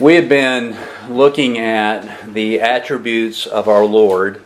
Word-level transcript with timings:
We 0.00 0.14
have 0.14 0.28
been 0.28 0.74
looking 1.10 1.58
at 1.58 2.32
the 2.32 2.62
attributes 2.62 3.46
of 3.46 3.68
our 3.68 3.84
Lord 3.84 4.42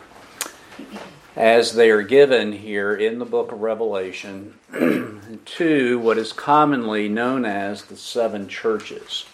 as 1.37 1.73
they 1.73 1.89
are 1.89 2.01
given 2.01 2.51
here 2.51 2.93
in 2.93 3.17
the 3.17 3.25
book 3.25 3.53
of 3.53 3.61
Revelation 3.61 4.55
to 5.45 5.99
what 5.99 6.17
is 6.17 6.33
commonly 6.33 7.07
known 7.07 7.45
as 7.45 7.85
the 7.85 7.95
seven 7.95 8.49
churches. 8.49 9.25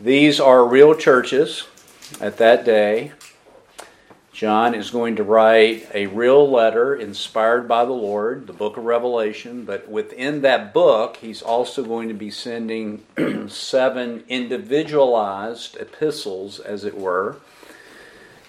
These 0.00 0.40
are 0.40 0.66
real 0.66 0.94
churches 0.94 1.66
at 2.18 2.38
that 2.38 2.64
day. 2.64 3.12
John 4.36 4.74
is 4.74 4.90
going 4.90 5.16
to 5.16 5.22
write 5.22 5.88
a 5.94 6.08
real 6.08 6.46
letter 6.50 6.94
inspired 6.94 7.66
by 7.66 7.86
the 7.86 7.92
Lord, 7.92 8.46
the 8.46 8.52
book 8.52 8.76
of 8.76 8.84
Revelation, 8.84 9.64
but 9.64 9.88
within 9.88 10.42
that 10.42 10.74
book, 10.74 11.16
he's 11.16 11.40
also 11.40 11.82
going 11.82 12.08
to 12.08 12.14
be 12.14 12.30
sending 12.30 13.02
seven 13.48 14.24
individualized 14.28 15.78
epistles, 15.80 16.60
as 16.60 16.84
it 16.84 16.98
were, 16.98 17.38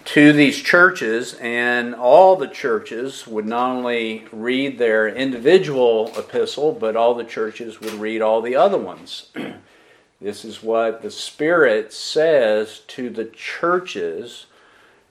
to 0.04 0.34
these 0.34 0.62
churches, 0.62 1.36
and 1.36 1.96
all 1.96 2.36
the 2.36 2.50
churches 2.50 3.26
would 3.26 3.46
not 3.46 3.78
only 3.78 4.26
read 4.34 4.80
their 4.80 5.08
individual 5.08 6.12
epistle, 6.18 6.74
but 6.74 6.98
all 6.98 7.14
the 7.14 7.24
churches 7.24 7.80
would 7.80 7.94
read 7.94 8.22
all 8.22 8.42
the 8.42 8.58
other 8.58 8.78
ones. 8.78 9.30
this 10.20 10.44
is 10.44 10.62
what 10.62 11.02
the 11.02 11.12
Spirit 11.12 11.94
says 11.94 12.82
to 12.88 13.10
the 13.10 13.24
churches 13.24 14.47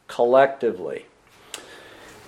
collectively. 0.09 1.07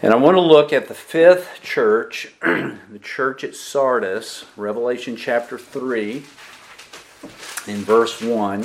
And 0.01 0.13
I 0.13 0.17
want 0.17 0.37
to 0.37 0.41
look 0.41 0.73
at 0.73 0.87
the 0.87 0.95
fifth 0.95 1.61
church, 1.63 2.33
the 2.41 3.01
church 3.03 3.43
at 3.43 3.57
Sardis, 3.57 4.45
Revelation 4.57 5.17
chapter 5.17 5.59
3, 5.59 6.23
in 7.67 7.83
verse 7.83 8.23
1. 8.23 8.65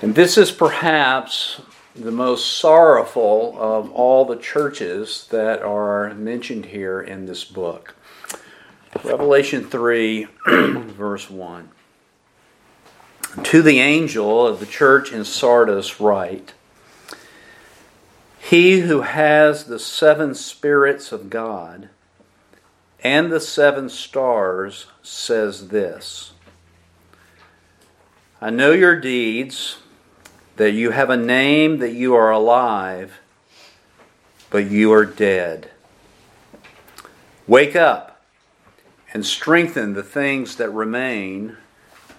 And 0.00 0.14
this 0.14 0.38
is 0.38 0.50
perhaps 0.50 1.60
the 1.94 2.10
most 2.10 2.58
sorrowful 2.58 3.54
of 3.58 3.92
all 3.92 4.24
the 4.24 4.36
churches 4.36 5.28
that 5.30 5.62
are 5.62 6.14
mentioned 6.14 6.66
here 6.66 7.00
in 7.00 7.26
this 7.26 7.44
book. 7.44 7.94
Revelation 9.04 9.64
3, 9.64 10.26
verse 10.46 11.28
1. 11.28 11.68
To 13.44 13.62
the 13.62 13.80
angel 13.80 14.46
of 14.46 14.58
the 14.58 14.66
church 14.66 15.12
in 15.12 15.24
Sardis, 15.24 16.00
write 16.00 16.54
He 18.52 18.80
who 18.80 19.00
has 19.00 19.64
the 19.64 19.78
seven 19.78 20.34
spirits 20.34 21.10
of 21.10 21.30
God 21.30 21.88
and 23.02 23.32
the 23.32 23.40
seven 23.40 23.88
stars 23.88 24.88
says 25.02 25.68
this 25.68 26.34
I 28.42 28.50
know 28.50 28.72
your 28.72 29.00
deeds 29.00 29.78
that 30.56 30.72
you 30.72 30.90
have 30.90 31.08
a 31.08 31.16
name, 31.16 31.78
that 31.78 31.94
you 31.94 32.14
are 32.14 32.30
alive, 32.30 33.20
but 34.50 34.70
you 34.70 34.92
are 34.92 35.06
dead. 35.06 35.70
Wake 37.46 37.74
up 37.74 38.22
and 39.14 39.24
strengthen 39.24 39.94
the 39.94 40.02
things 40.02 40.56
that 40.56 40.68
remain, 40.68 41.56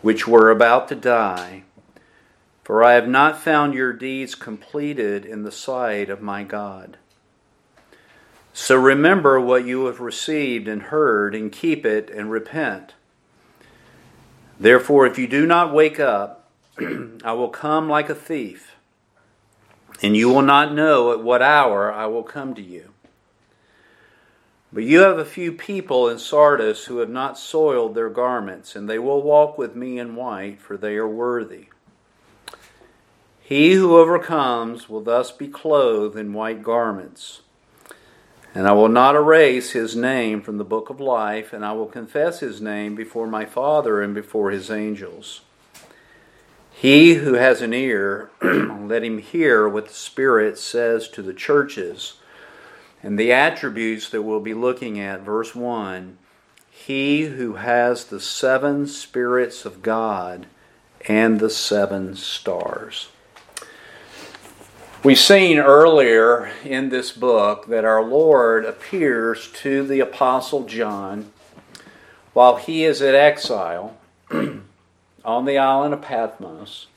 which 0.02 0.28
were 0.28 0.50
about 0.50 0.88
to 0.88 0.96
die. 0.96 1.62
For 2.64 2.84
I 2.84 2.94
have 2.94 3.08
not 3.08 3.42
found 3.42 3.74
your 3.74 3.92
deeds 3.92 4.36
completed 4.36 5.26
in 5.26 5.44
the 5.44 5.52
sight 5.52 6.10
of 6.10 6.22
my 6.22 6.44
God. 6.44 6.98
So 8.54 8.78
remember 8.78 9.40
what 9.40 9.66
you 9.66 9.86
have 9.88 10.00
received 10.00 10.68
and 10.68 10.84
heard, 10.84 11.36
and 11.36 11.52
keep 11.52 11.86
it 11.86 12.10
and 12.10 12.32
repent. 12.32 12.94
Therefore, 14.60 15.06
if 15.06 15.18
you 15.18 15.28
do 15.28 15.46
not 15.46 15.74
wake 15.74 16.00
up, 16.00 16.48
I 17.24 17.34
will 17.34 17.50
come 17.50 17.90
like 17.90 18.10
a 18.10 18.16
thief, 18.16 18.76
and 20.02 20.16
you 20.16 20.30
will 20.30 20.44
not 20.44 20.74
know 20.74 21.12
at 21.12 21.24
what 21.24 21.42
hour 21.42 21.92
I 21.92 22.06
will 22.06 22.24
come 22.24 22.54
to 22.54 22.62
you. 22.62 22.92
But 24.72 24.84
you 24.84 25.02
have 25.02 25.18
a 25.20 25.26
few 25.26 25.52
people 25.52 26.08
in 26.08 26.18
Sardis 26.18 26.86
who 26.86 26.98
have 26.98 27.10
not 27.10 27.38
soiled 27.38 27.94
their 27.94 28.10
garments, 28.10 28.76
and 28.76 28.90
they 28.90 29.00
will 29.00 29.22
walk 29.22 29.58
with 29.58 29.76
me 29.76 30.00
in 30.00 30.16
white, 30.16 30.62
for 30.62 30.78
they 30.78 30.96
are 30.96 31.08
worthy. 31.08 31.68
He 33.54 33.74
who 33.74 33.96
overcomes 33.98 34.90
will 34.90 35.02
thus 35.02 35.32
be 35.32 35.48
clothed 35.48 36.18
in 36.18 36.34
white 36.34 36.64
garments. 36.64 37.42
And 38.56 38.68
I 38.68 38.72
will 38.72 38.90
not 38.90 39.14
erase 39.14 39.74
his 39.74 39.96
name 39.96 40.42
from 40.42 40.58
the 40.58 40.64
book 40.64 40.90
of 40.90 41.00
life, 41.00 41.54
and 41.54 41.64
I 41.64 41.74
will 41.74 41.86
confess 41.86 42.40
his 42.40 42.60
name 42.60 42.96
before 42.96 43.28
my 43.28 43.46
Father 43.46 44.02
and 44.02 44.16
before 44.16 44.50
his 44.50 44.72
angels. 44.72 45.42
He 46.72 47.14
who 47.14 47.36
has 47.36 47.62
an 47.62 47.76
ear, 47.76 48.32
let 48.42 49.04
him 49.04 49.20
hear 49.20 49.70
what 49.70 49.88
the 49.88 49.94
Spirit 49.94 50.58
says 50.58 51.08
to 51.10 51.22
the 51.22 51.32
churches. 51.32 52.16
And 53.04 53.20
the 53.20 53.32
attributes 53.32 54.10
that 54.10 54.24
we'll 54.24 54.40
be 54.40 54.56
looking 54.56 55.00
at, 55.00 55.22
verse 55.22 55.54
1 55.54 56.18
He 56.72 57.26
who 57.26 57.54
has 57.58 58.06
the 58.06 58.20
seven 58.20 58.88
spirits 58.88 59.64
of 59.64 59.84
God 59.84 60.48
and 61.08 61.40
the 61.40 61.52
seven 61.52 62.16
stars. 62.16 63.10
We've 65.04 65.20
seen 65.20 65.60
earlier 65.60 66.50
in 66.64 66.88
this 66.88 67.12
book 67.12 67.66
that 67.66 67.84
our 67.84 68.02
Lord 68.02 68.64
appears 68.64 69.52
to 69.56 69.86
the 69.86 70.00
Apostle 70.00 70.64
John 70.64 71.34
while 72.32 72.56
he 72.56 72.86
is 72.86 73.02
at 73.02 73.14
exile 73.14 73.98
on 74.32 75.44
the 75.44 75.58
island 75.58 75.94
of 75.94 76.02
Patmos. 76.04 76.88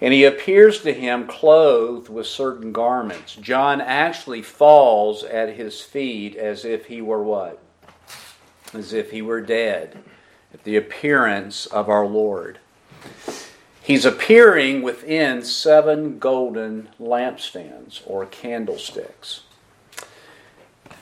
And 0.00 0.14
he 0.14 0.22
appears 0.22 0.82
to 0.82 0.92
him 0.92 1.26
clothed 1.26 2.08
with 2.08 2.28
certain 2.28 2.70
garments. 2.70 3.34
John 3.34 3.80
actually 3.80 4.42
falls 4.42 5.24
at 5.24 5.56
his 5.56 5.80
feet 5.80 6.36
as 6.36 6.64
if 6.64 6.86
he 6.86 7.02
were 7.02 7.24
what? 7.24 7.58
As 8.72 8.92
if 8.92 9.10
he 9.10 9.20
were 9.20 9.40
dead 9.40 9.98
at 10.52 10.62
the 10.62 10.76
appearance 10.76 11.66
of 11.66 11.88
our 11.88 12.06
Lord. 12.06 12.60
He's 13.84 14.06
appearing 14.06 14.80
within 14.80 15.42
seven 15.42 16.18
golden 16.18 16.88
lampstands 16.98 18.00
or 18.06 18.24
candlesticks. 18.24 19.42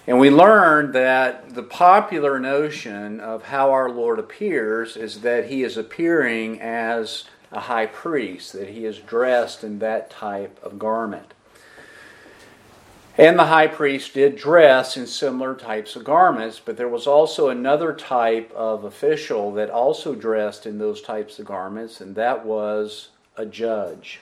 And 0.04 0.19
we 0.19 0.31
learned 0.31 0.92
that 0.94 1.54
the 1.54 1.62
popular 1.62 2.41
notion 2.41 3.21
of 3.21 3.44
how 3.44 3.71
our 3.71 3.88
Lord 3.88 4.19
appears 4.19 4.97
is 4.97 5.21
that 5.21 5.48
he 5.48 5.62
is 5.62 5.76
appearing 5.76 6.60
as 6.60 7.22
a 7.53 7.60
high 7.60 7.87
priest, 7.87 8.53
that 8.54 8.71
he 8.71 8.84
is 8.84 8.98
dressed 8.98 9.62
in 9.62 9.78
that 9.78 10.10
type 10.10 10.59
of 10.60 10.81
garment. 10.81 11.34
And 13.18 13.38
the 13.38 13.46
high 13.46 13.66
priest 13.66 14.14
did 14.14 14.36
dress 14.36 14.96
in 14.96 15.06
similar 15.06 15.54
types 15.54 15.96
of 15.96 16.04
garments, 16.04 16.60
but 16.64 16.78
there 16.78 16.88
was 16.88 17.06
also 17.06 17.50
another 17.50 17.92
type 17.92 18.50
of 18.52 18.84
official 18.84 19.52
that 19.52 19.68
also 19.68 20.14
dressed 20.14 20.64
in 20.64 20.78
those 20.78 21.02
types 21.02 21.38
of 21.38 21.44
garments, 21.44 22.00
and 22.00 22.14
that 22.16 22.46
was 22.46 23.10
a 23.36 23.44
judge. 23.44 24.20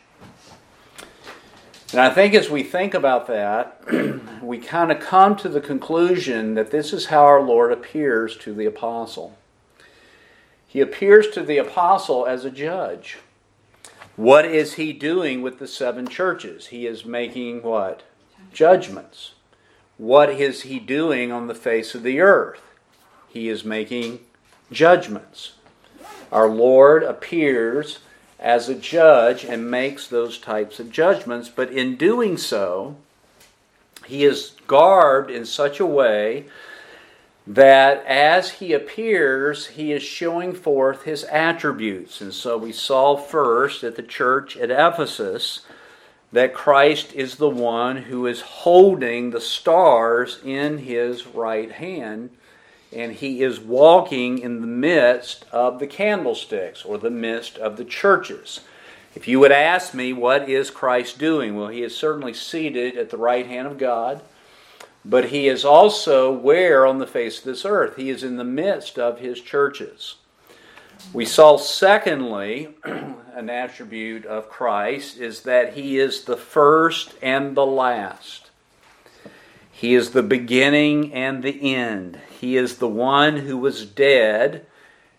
And 1.92 2.00
I 2.00 2.10
think 2.10 2.34
as 2.34 2.50
we 2.50 2.64
think 2.64 2.94
about 2.94 3.28
that, 3.28 3.80
we 4.42 4.58
kind 4.58 4.90
of 4.90 4.98
come 4.98 5.36
to 5.36 5.48
the 5.48 5.60
conclusion 5.60 6.54
that 6.54 6.72
this 6.72 6.92
is 6.92 7.06
how 7.06 7.24
our 7.24 7.42
Lord 7.42 7.72
appears 7.72 8.36
to 8.38 8.52
the 8.52 8.66
apostle. 8.66 9.36
He 10.66 10.80
appears 10.80 11.28
to 11.30 11.42
the 11.42 11.58
apostle 11.58 12.26
as 12.26 12.44
a 12.44 12.50
judge. 12.50 13.18
What 14.16 14.44
is 14.44 14.74
he 14.74 14.92
doing 14.92 15.42
with 15.42 15.58
the 15.58 15.66
seven 15.66 16.06
churches? 16.06 16.68
He 16.68 16.86
is 16.86 17.04
making 17.04 17.62
what? 17.62 18.02
Judgments. 18.52 19.32
What 19.96 20.30
is 20.30 20.62
he 20.62 20.78
doing 20.78 21.30
on 21.30 21.46
the 21.46 21.54
face 21.54 21.94
of 21.94 22.02
the 22.02 22.20
earth? 22.20 22.62
He 23.28 23.48
is 23.48 23.64
making 23.64 24.20
judgments. 24.72 25.52
Our 26.32 26.48
Lord 26.48 27.02
appears 27.02 27.98
as 28.38 28.68
a 28.68 28.74
judge 28.74 29.44
and 29.44 29.70
makes 29.70 30.06
those 30.06 30.38
types 30.38 30.80
of 30.80 30.90
judgments, 30.90 31.48
but 31.48 31.70
in 31.70 31.96
doing 31.96 32.36
so, 32.36 32.96
he 34.06 34.24
is 34.24 34.52
garbed 34.66 35.30
in 35.30 35.44
such 35.44 35.78
a 35.78 35.86
way 35.86 36.46
that 37.46 38.04
as 38.06 38.50
he 38.52 38.72
appears, 38.72 39.68
he 39.68 39.92
is 39.92 40.02
showing 40.02 40.54
forth 40.54 41.02
his 41.02 41.24
attributes. 41.24 42.20
And 42.20 42.32
so 42.32 42.56
we 42.56 42.72
saw 42.72 43.16
first 43.16 43.82
at 43.82 43.96
the 43.96 44.02
church 44.02 44.56
at 44.56 44.70
Ephesus 44.70 45.60
that 46.32 46.54
Christ 46.54 47.12
is 47.12 47.36
the 47.36 47.50
one 47.50 47.96
who 47.96 48.26
is 48.26 48.40
holding 48.40 49.30
the 49.30 49.40
stars 49.40 50.40
in 50.44 50.78
his 50.78 51.26
right 51.26 51.70
hand 51.70 52.30
and 52.92 53.12
he 53.12 53.42
is 53.42 53.60
walking 53.60 54.38
in 54.38 54.60
the 54.60 54.66
midst 54.66 55.44
of 55.52 55.78
the 55.78 55.86
candlesticks 55.86 56.84
or 56.84 56.98
the 56.98 57.10
midst 57.10 57.56
of 57.58 57.76
the 57.76 57.84
churches. 57.84 58.60
If 59.14 59.28
you 59.28 59.40
would 59.40 59.52
ask 59.52 59.94
me, 59.94 60.12
what 60.12 60.48
is 60.48 60.70
Christ 60.70 61.18
doing? 61.18 61.56
Well, 61.56 61.68
he 61.68 61.82
is 61.82 61.96
certainly 61.96 62.34
seated 62.34 62.96
at 62.96 63.10
the 63.10 63.16
right 63.16 63.46
hand 63.46 63.66
of 63.66 63.78
God, 63.78 64.22
but 65.04 65.26
he 65.26 65.48
is 65.48 65.64
also 65.64 66.32
where 66.32 66.84
on 66.86 66.98
the 66.98 67.06
face 67.06 67.38
of 67.38 67.44
this 67.44 67.64
earth? 67.64 67.96
He 67.96 68.10
is 68.10 68.22
in 68.22 68.36
the 68.36 68.44
midst 68.44 68.98
of 68.98 69.20
his 69.20 69.40
churches. 69.40 70.16
We 71.12 71.24
saw, 71.24 71.56
secondly, 71.56 72.74
an 72.84 73.50
attribute 73.50 74.26
of 74.26 74.48
Christ 74.48 75.18
is 75.18 75.42
that 75.42 75.74
he 75.74 75.98
is 75.98 76.24
the 76.24 76.36
first 76.36 77.14
and 77.20 77.56
the 77.56 77.66
last. 77.66 78.50
He 79.72 79.94
is 79.94 80.10
the 80.10 80.22
beginning 80.22 81.12
and 81.14 81.42
the 81.42 81.74
end. 81.74 82.20
He 82.38 82.56
is 82.56 82.78
the 82.78 82.88
one 82.88 83.38
who 83.38 83.56
was 83.56 83.86
dead 83.86 84.66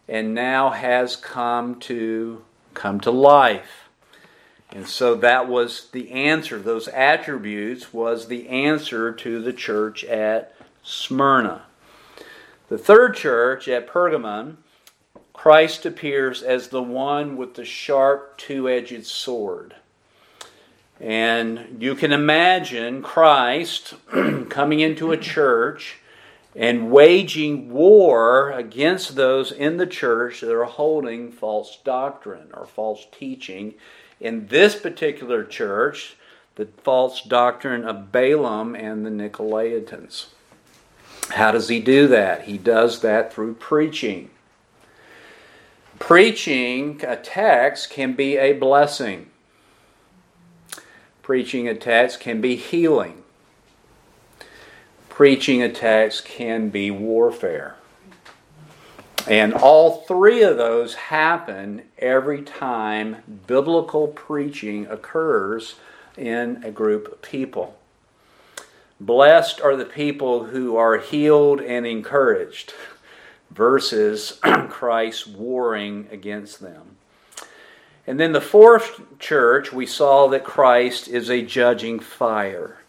and 0.08 0.36
now 0.36 0.70
has 0.70 1.16
come 1.16 1.80
to 1.80 2.44
come 2.74 3.00
to 3.00 3.12
life. 3.12 3.90
And 4.72 4.88
so 4.88 5.16
that 5.16 5.50
was 5.50 5.90
the 5.92 6.12
answer. 6.12 6.60
Those 6.60 6.88
attributes 6.90 7.92
was 7.92 8.28
the 8.28 8.48
answer 8.48 9.12
to 9.12 9.42
the 9.42 9.52
church 9.52 10.04
at 10.06 10.56
Smyrna. 10.84 11.64
The 12.70 12.78
third 12.78 13.16
church 13.16 13.68
at 13.68 13.88
Pergamon, 13.88 14.58
Christ 15.42 15.88
appears 15.88 16.44
as 16.44 16.68
the 16.68 16.84
one 16.84 17.36
with 17.36 17.56
the 17.56 17.66
sharp 17.66 18.38
two 18.38 18.70
edged 18.70 19.08
sword. 19.08 19.74
And 21.00 21.78
you 21.80 21.96
can 21.96 22.12
imagine 22.12 23.02
Christ 23.02 23.96
coming 24.50 24.82
into 24.82 25.12
a 25.12 25.18
church 25.18 25.98
and 26.56 26.92
waging 26.92 27.72
war 27.72 28.52
against 28.52 29.16
those 29.16 29.52
in 29.52 29.78
the 29.78 29.88
church 29.88 30.42
that 30.42 30.56
are 30.56 30.66
holding 30.66 31.32
false 31.32 31.80
doctrine 31.84 32.50
or 32.54 32.68
false 32.68 33.08
teaching. 33.12 33.74
In 34.20 34.46
this 34.46 34.76
particular 34.76 35.44
church, 35.44 36.18
the 36.54 36.68
false 36.84 37.24
doctrine 37.24 37.84
of 37.84 38.12
Balaam 38.12 38.76
and 38.76 39.04
the 39.04 39.10
Nicolaitans. 39.10 40.28
How 41.30 41.50
does 41.50 41.68
he 41.68 41.80
do 41.80 42.08
that? 42.10 42.44
He 42.44 42.60
does 42.60 43.02
that 43.02 43.34
through 43.34 43.56
preaching. 43.56 44.30
Preaching 46.02 47.02
a 47.06 47.16
text 47.16 47.90
can 47.90 48.14
be 48.14 48.38
a 48.38 48.54
blessing. 48.54 49.30
Preaching 51.22 51.68
a 51.68 51.76
text 51.76 52.20
can 52.20 52.42
be 52.42 52.56
healing 52.56 53.22
preaching 55.22 55.62
a 55.62 55.70
text 55.70 56.26
can 56.26 56.70
be 56.70 56.90
warfare. 56.90 57.76
And 59.28 59.54
all 59.54 60.02
three 60.08 60.42
of 60.42 60.58
those 60.58 60.96
happen 60.96 61.84
every 62.00 62.42
time 62.42 63.18
biblical 63.46 64.08
preaching 64.08 64.88
occurs 64.88 65.76
in 66.18 66.64
a 66.64 66.72
group 66.72 67.12
of 67.12 67.22
people. 67.22 67.78
Blessed 69.00 69.62
are 69.62 69.76
the 69.76 69.86
people 69.86 70.46
who 70.46 70.76
are 70.76 70.98
healed 70.98 71.62
and 71.62 71.86
encouraged 71.86 72.74
versus 73.52 74.40
Christ 74.70 75.28
warring 75.28 76.08
against 76.12 76.60
them. 76.60 76.98
And 78.08 78.20
then 78.20 78.32
the 78.32 78.42
fourth 78.42 79.20
church, 79.20 79.72
we 79.72 79.86
saw 79.86 80.28
that 80.30 80.44
Christ 80.44 81.08
is 81.08 81.30
a 81.30 81.44
judging 81.44 82.00
fire. 82.00 82.80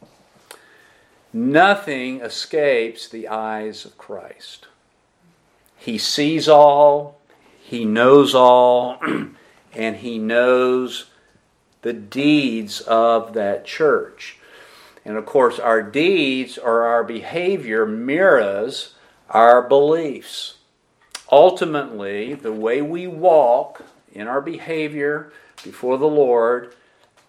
Nothing 1.32 2.20
escapes 2.20 3.09
the 3.09 3.29
eyes 3.29 3.85
of 3.85 3.99
Christ. 3.99 4.69
He 5.76 5.99
sees 5.99 6.49
all, 6.49 7.19
he 7.61 7.85
knows 7.85 8.35
all, 8.35 8.99
and 9.73 9.97
he 9.97 10.19
knows 10.19 11.06
the 11.82 11.93
deeds 11.93 12.81
of 12.82 13.35
that 13.35 13.64
church. 13.64 14.38
And 15.05 15.17
of 15.17 15.26
course, 15.26 15.59
our 15.59 15.82
deeds 15.82 16.56
or 16.59 16.82
our 16.82 17.03
behavior 17.03 17.85
mirrors 17.85 18.94
our 19.31 19.63
beliefs. 19.63 20.57
Ultimately, 21.31 22.35
the 22.35 22.53
way 22.53 22.83
we 22.83 23.07
walk 23.07 23.83
in 24.13 24.29
our 24.29 24.41
behavior 24.41 25.33
before 25.65 25.99
the 25.99 26.07
Lord 26.07 26.75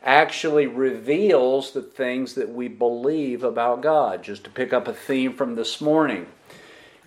actually 0.03 0.67
reveals 0.67 1.71
the 1.71 1.81
things 1.81 2.33
that 2.33 2.49
we 2.49 2.67
believe 2.67 3.43
about 3.43 3.81
God. 3.81 4.23
Just 4.23 4.43
to 4.43 4.49
pick 4.49 4.73
up 4.73 4.87
a 4.87 4.93
theme 4.93 5.33
from 5.33 5.55
this 5.55 5.79
morning. 5.79 6.27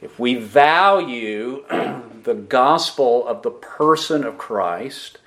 If 0.01 0.19
we 0.19 0.35
value 0.35 1.65
the 2.23 2.35
gospel 2.35 3.27
of 3.27 3.43
the 3.43 3.51
person 3.51 4.25
of 4.25 4.39
Christ 4.39 5.19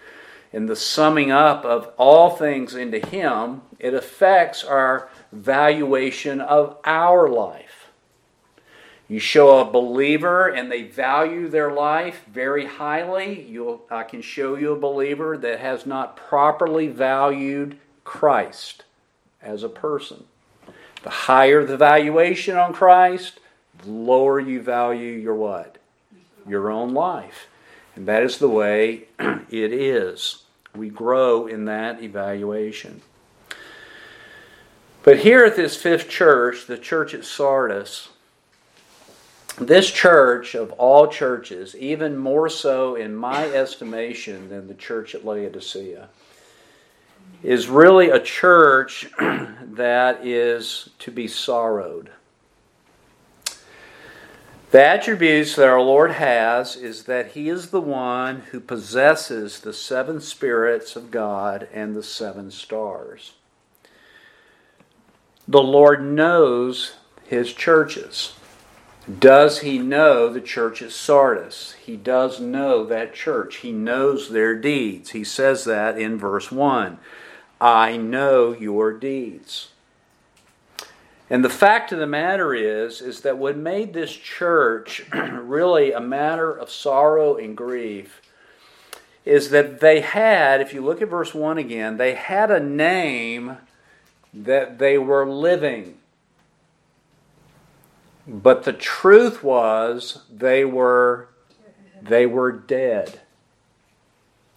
and 0.51 0.67
the 0.67 0.75
summing 0.75 1.31
up 1.31 1.63
of 1.63 1.91
all 1.97 2.31
things 2.31 2.75
into 2.75 2.99
Him, 2.99 3.61
it 3.77 3.93
affects 3.93 4.63
our 4.63 5.09
valuation 5.31 6.41
of 6.41 6.77
our 6.85 7.29
life. 7.29 7.68
You 9.09 9.17
show 9.17 9.59
a 9.59 9.65
believer 9.65 10.47
and 10.47 10.71
they 10.71 10.83
value 10.83 11.49
their 11.49 11.71
life 11.71 12.23
very 12.31 12.67
highly. 12.67 13.41
You'll, 13.41 13.81
I 13.89 14.03
can 14.03 14.21
show 14.21 14.55
you 14.55 14.71
a 14.71 14.79
believer 14.79 15.35
that 15.35 15.59
has 15.59 15.87
not 15.87 16.15
properly 16.15 16.87
valued 16.87 17.79
Christ 18.03 18.83
as 19.41 19.63
a 19.63 19.69
person. 19.69 20.25
The 21.01 21.09
higher 21.09 21.65
the 21.65 21.75
valuation 21.75 22.55
on 22.55 22.71
Christ, 22.71 23.39
the 23.79 23.89
lower 23.89 24.39
you 24.39 24.61
value 24.61 25.13
your 25.13 25.35
what? 25.35 25.79
Your 26.47 26.69
own 26.69 26.93
life. 26.93 27.47
And 27.95 28.07
that 28.07 28.21
is 28.21 28.37
the 28.37 28.47
way 28.47 29.05
it 29.19 29.73
is. 29.73 30.43
We 30.75 30.89
grow 30.89 31.47
in 31.47 31.65
that 31.65 32.03
evaluation. 32.03 33.01
But 35.01 35.19
here 35.19 35.45
at 35.45 35.55
this 35.55 35.75
fifth 35.75 36.09
church, 36.09 36.67
the 36.67 36.77
church 36.77 37.15
at 37.15 37.25
Sardis, 37.25 38.09
this 39.59 39.91
church, 39.91 40.55
of 40.55 40.71
all 40.73 41.07
churches, 41.07 41.75
even 41.75 42.17
more 42.17 42.49
so 42.49 42.95
in 42.95 43.15
my 43.15 43.45
estimation 43.45 44.49
than 44.49 44.67
the 44.67 44.73
church 44.73 45.13
at 45.13 45.25
Laodicea, 45.25 46.09
is 47.43 47.67
really 47.67 48.09
a 48.09 48.19
church 48.19 49.09
that 49.19 50.25
is 50.25 50.89
to 50.99 51.11
be 51.11 51.27
sorrowed. 51.27 52.09
The 54.71 54.85
attributes 54.85 55.55
that 55.55 55.67
our 55.67 55.81
Lord 55.81 56.11
has 56.11 56.75
is 56.75 57.05
that 57.05 57.31
He 57.31 57.49
is 57.49 57.71
the 57.71 57.81
one 57.81 58.41
who 58.51 58.59
possesses 58.59 59.59
the 59.59 59.73
seven 59.73 60.21
spirits 60.21 60.95
of 60.95 61.11
God 61.11 61.67
and 61.73 61.95
the 61.95 62.03
seven 62.03 62.51
stars. 62.51 63.33
The 65.47 65.63
Lord 65.63 66.03
knows 66.03 66.93
His 67.25 67.51
churches. 67.51 68.33
Does 69.17 69.59
he 69.59 69.79
know 69.79 70.31
the 70.31 70.41
church 70.41 70.81
at 70.81 70.91
Sardis? 70.91 71.73
He 71.83 71.95
does 71.95 72.39
know 72.39 72.85
that 72.85 73.15
church. 73.15 73.57
He 73.57 73.71
knows 73.71 74.29
their 74.29 74.55
deeds. 74.55 75.11
He 75.11 75.23
says 75.23 75.63
that 75.63 75.97
in 75.97 76.17
verse 76.17 76.51
1 76.51 76.99
I 77.59 77.97
know 77.97 78.53
your 78.53 78.93
deeds. 78.93 79.69
And 81.29 81.43
the 81.43 81.49
fact 81.49 81.91
of 81.91 81.99
the 81.99 82.07
matter 82.07 82.53
is, 82.53 83.01
is 83.01 83.21
that 83.21 83.37
what 83.37 83.57
made 83.57 83.93
this 83.93 84.11
church 84.11 85.05
really 85.13 85.91
a 85.91 85.99
matter 85.99 86.51
of 86.51 86.69
sorrow 86.69 87.35
and 87.35 87.55
grief 87.55 88.21
is 89.25 89.49
that 89.51 89.79
they 89.79 90.01
had, 90.01 90.61
if 90.61 90.73
you 90.73 90.81
look 90.81 91.01
at 91.01 91.09
verse 91.09 91.33
1 91.33 91.57
again, 91.57 91.97
they 91.97 92.15
had 92.15 92.49
a 92.49 92.59
name 92.59 93.57
that 94.33 94.79
they 94.79 94.97
were 94.97 95.27
living. 95.27 95.98
But 98.29 98.63
the 98.63 98.73
truth 98.73 99.43
was 99.43 100.21
they 100.31 100.63
were 100.63 101.29
they 101.99 102.27
were 102.27 102.51
dead. 102.51 103.21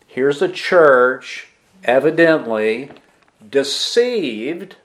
Here's 0.07 0.43
a 0.43 0.49
church 0.49 1.49
evidently 1.83 2.91
deceived 3.49 4.77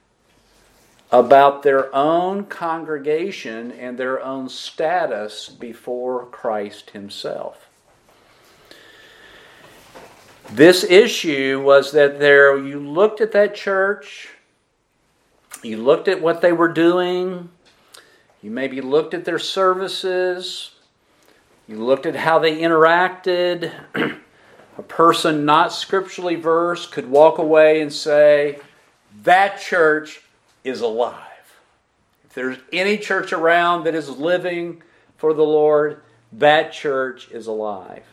about 1.12 1.63
their 1.63 1.94
own 1.94 2.46
congregation 2.46 3.74
and 3.74 3.98
their 3.98 4.24
own 4.24 4.48
status 4.48 5.50
before 5.50 6.25
Christ 6.27 6.91
himself. 6.91 7.67
This 10.50 10.86
issue 10.86 11.62
was 11.62 11.91
that 11.91 12.20
there 12.20 12.58
you 12.58 12.79
looked 12.79 13.20
at 13.20 13.34
that 13.34 13.53
church, 13.53 14.29
you 15.62 15.75
looked 15.75 16.08
at 16.08 16.22
what 16.22 16.39
they 16.39 16.53
were 16.53 16.72
doing, 16.72 17.50
you 18.41 18.51
maybe 18.51 18.82
looked 18.82 19.13
at 19.13 19.25
their 19.25 19.39
services. 19.39 20.72
You 21.67 21.84
looked 21.84 22.06
at 22.06 22.15
how 22.15 22.39
they 22.39 22.58
interacted. 22.58 23.72
a 24.77 24.84
person 24.84 25.46
not 25.46 25.74
scripturally 25.74 26.36
versed 26.36 26.91
could 26.91 27.10
walk 27.10 27.39
away 27.39 27.82
and 27.82 27.91
say, 27.91 28.60
That 29.24 29.60
church 29.60 30.22
is 30.63 30.82
alive. 30.82 31.24
If 32.25 32.34
there's 32.34 32.60
any 32.72 32.98
church 32.98 33.34
around 33.34 33.84
that 33.86 33.96
is 33.96 34.10
living 34.10 34.84
for 35.17 35.34
the 35.34 35.44
Lord, 35.44 36.01
that 36.32 36.72
church 36.72 37.32
is 37.32 37.48
alive. 37.48 38.06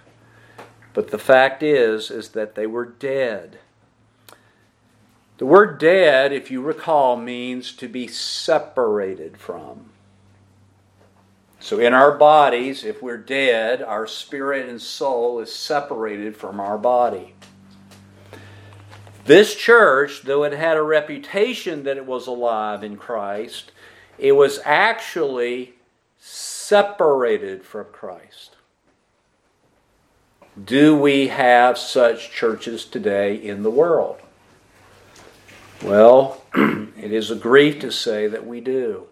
But 0.95 1.11
the 1.11 1.19
fact 1.19 1.63
is, 1.63 2.11
is 2.11 2.31
that 2.31 2.55
they 2.55 2.67
were 2.67 2.87
dead. 2.87 3.59
The 5.39 5.47
word 5.47 5.79
dead, 5.79 6.33
if 6.33 6.51
you 6.51 6.63
recall, 6.63 7.17
means 7.17 7.73
to 7.73 7.89
be 7.89 8.07
separated 8.07 9.37
from 9.37 9.91
So, 11.65 11.79
in 11.79 11.95
our 11.95 12.13
bodies, 12.13 12.85
if 12.85 13.03
we're 13.03 13.17
dead, 13.17 13.81
our 13.81 14.07
spirit 14.07 14.69
and 14.69 14.83
soul 14.83 15.41
is 15.41 15.51
separated 15.51 16.37
from 16.37 16.61
our 16.61 16.77
body. 16.77 17.33
This 19.25 19.55
church, 19.55 20.25
though 20.25 20.45
it 20.45 20.53
had 20.53 20.77
a 20.77 20.83
reputation 20.83 21.85
that 21.85 21.97
it 21.97 22.05
was 22.05 22.27
alive 22.27 22.85
in 22.85 22.99
Christ, 22.99 23.73
it 24.19 24.33
was 24.33 24.61
actually 24.67 25.73
separated 26.19 27.65
from 27.65 27.87
Christ. 27.87 28.57
Do 30.63 30.95
we 30.95 31.29
have 31.29 31.79
such 31.79 32.31
churches 32.31 32.85
today 32.85 33.37
in 33.37 33.63
the 33.63 33.71
world? 33.71 34.21
Well, 35.83 36.43
it 36.55 37.11
is 37.11 37.31
a 37.31 37.37
grief 37.37 37.81
to 37.81 37.91
say 37.91 38.27
that 38.27 38.47
we 38.47 38.61
do. 38.61 39.07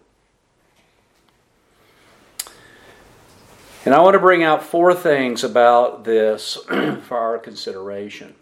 And 3.85 3.93
I 3.93 3.99
want 3.99 4.13
to 4.13 4.19
bring 4.19 4.43
out 4.43 4.63
four 4.63 4.93
things 4.93 5.43
about 5.43 6.05
this 6.05 6.55
for 7.01 7.17
our 7.17 7.37
consideration. 7.37 8.33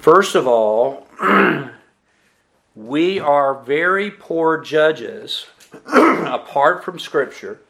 First 0.00 0.34
of 0.34 0.48
all, 0.48 1.06
we 2.74 3.20
are 3.20 3.62
very 3.62 4.10
poor 4.10 4.60
judges 4.60 5.46
apart 5.86 6.84
from 6.84 6.98
Scripture. 6.98 7.60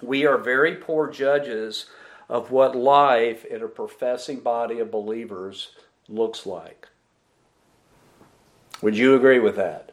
We 0.00 0.24
are 0.24 0.38
very 0.38 0.74
poor 0.74 1.10
judges 1.10 1.86
of 2.30 2.50
what 2.50 2.74
life 2.74 3.44
in 3.44 3.62
a 3.62 3.68
professing 3.68 4.40
body 4.40 4.78
of 4.78 4.90
believers 4.90 5.72
looks 6.08 6.46
like. 6.46 6.88
Would 8.80 8.96
you 8.96 9.14
agree 9.14 9.38
with 9.38 9.56
that? 9.56 9.92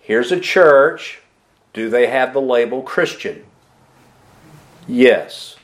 Here's 0.00 0.32
a 0.32 0.40
church. 0.40 1.20
Do 1.72 1.88
they 1.88 2.08
have 2.08 2.32
the 2.32 2.40
label 2.40 2.82
Christian? 2.82 3.44
Yes. 4.86 5.56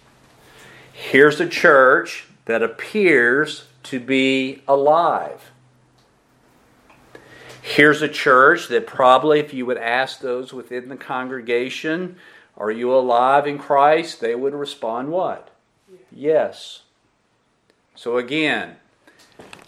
Here's 0.93 1.41
a 1.41 1.49
church 1.49 2.27
that 2.45 2.63
appears 2.63 3.65
to 3.85 4.01
be 4.01 4.63
alive. 4.69 5.51
Here's 7.63 8.03
a 8.03 8.09
church 8.09 8.69
that 8.69 8.87
probably, 8.87 9.39
if 9.41 9.53
you 9.53 9.67
would 9.67 9.77
ask 9.79 10.21
those 10.21 10.53
within 10.53 10.89
the 10.89 10.97
congregation, 10.97 12.17
Are 12.57 12.71
you 12.71 12.93
alive 12.95 13.47
in 13.47 13.59
Christ? 13.59 14.21
they 14.21 14.35
would 14.35 14.55
respond, 14.55 15.11
What? 15.11 15.51
Yes. 16.11 16.83
So 17.95 18.17
again, 18.17 18.77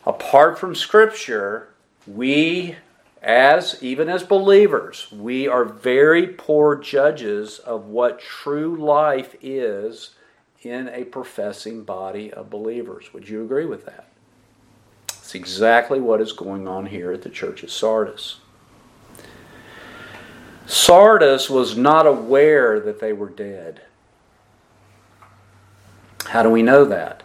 apart 0.07 0.59
from 0.59 0.75
Scripture, 0.75 1.69
we 2.07 2.77
as 3.23 3.81
even 3.81 4.09
as 4.09 4.25
believers, 4.25 5.11
we 5.13 5.47
are 5.47 5.65
very 5.65 6.27
poor 6.27 6.75
judges 6.75 7.61
of 7.61 7.87
what 7.87 8.19
true 8.19 8.77
life 8.77 9.37
is 9.41 10.11
in 10.63 10.89
a 10.89 11.05
professing 11.05 11.85
body 11.85 12.33
of 12.33 12.51
believers. 12.51 13.13
Would 13.15 13.29
you 13.29 13.43
agree 13.45 13.67
with 13.67 13.87
that? 13.87 14.09
It's 15.09 15.37
exactly 15.37 16.01
what 16.01 16.21
is 16.21 16.33
going 16.33 16.67
on 16.67 16.87
here 16.87 17.13
at 17.13 17.23
the 17.23 17.31
church 17.31 17.63
of 17.63 17.71
Sardis. 17.71 18.41
Sardis 20.67 21.49
was 21.49 21.77
not 21.77 22.07
aware 22.07 22.81
that 22.81 23.01
they 23.01 23.13
were 23.13 23.29
dead. 23.29 23.83
How 26.27 26.43
do 26.43 26.51
we 26.51 26.63
know 26.63 26.85
that? 26.85 27.23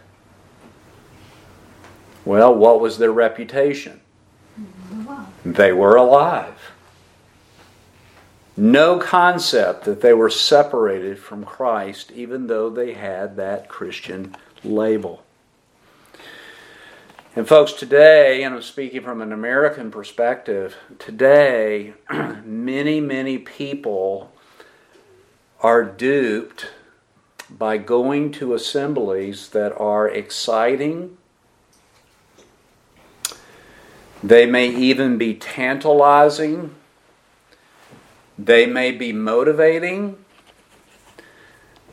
Well, 2.24 2.54
what 2.54 2.80
was 2.80 2.98
their 2.98 3.12
reputation? 3.12 3.97
They 5.54 5.72
were 5.72 5.96
alive. 5.96 6.72
No 8.56 8.98
concept 8.98 9.84
that 9.84 10.00
they 10.00 10.12
were 10.12 10.30
separated 10.30 11.18
from 11.18 11.44
Christ, 11.44 12.10
even 12.12 12.48
though 12.48 12.68
they 12.68 12.94
had 12.94 13.36
that 13.36 13.68
Christian 13.68 14.34
label. 14.64 15.22
And, 17.36 17.46
folks, 17.46 17.72
today, 17.72 18.42
and 18.42 18.56
I'm 18.56 18.62
speaking 18.62 19.02
from 19.02 19.22
an 19.22 19.32
American 19.32 19.90
perspective, 19.90 20.76
today, 20.98 21.94
many, 22.44 23.00
many 23.00 23.38
people 23.38 24.32
are 25.60 25.84
duped 25.84 26.70
by 27.48 27.76
going 27.78 28.32
to 28.32 28.54
assemblies 28.54 29.50
that 29.50 29.72
are 29.78 30.08
exciting 30.08 31.17
they 34.22 34.46
may 34.46 34.68
even 34.68 35.18
be 35.18 35.34
tantalizing. 35.34 36.74
They 38.38 38.66
may 38.66 38.92
be 38.92 39.12
motivating. 39.12 40.18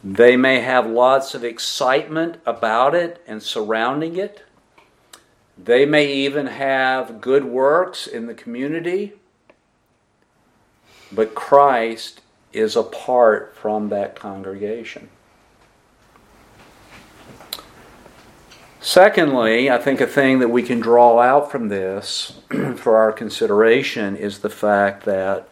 They 0.03 0.37
may 0.37 0.61
have 0.61 0.85
lots 0.85 1.33
of 1.33 1.43
excitement 1.43 2.37
about 2.45 2.93
it 2.93 3.23
and 3.27 3.41
surrounding 3.41 4.15
it. 4.15 4.43
They 5.57 5.85
may 5.85 6.11
even 6.11 6.47
have 6.47 7.21
good 7.21 7.45
works 7.45 8.07
in 8.07 8.27
the 8.27 8.33
community. 8.33 9.13
But 11.11 11.33
Christ 11.33 12.21
is 12.51 12.75
apart 12.75 13.55
from 13.55 13.89
that 13.89 14.15
congregation. 14.15 15.09
Secondly, 18.85 19.71
I 19.71 19.79
think 19.79 19.99
a 19.99 20.05
thing 20.05 20.37
that 20.37 20.49
we 20.49 20.61
can 20.61 20.79
draw 20.79 21.19
out 21.19 21.51
from 21.51 21.69
this 21.69 22.33
for 22.75 22.97
our 22.97 23.11
consideration 23.11 24.15
is 24.15 24.39
the 24.39 24.49
fact 24.49 25.05
that 25.05 25.49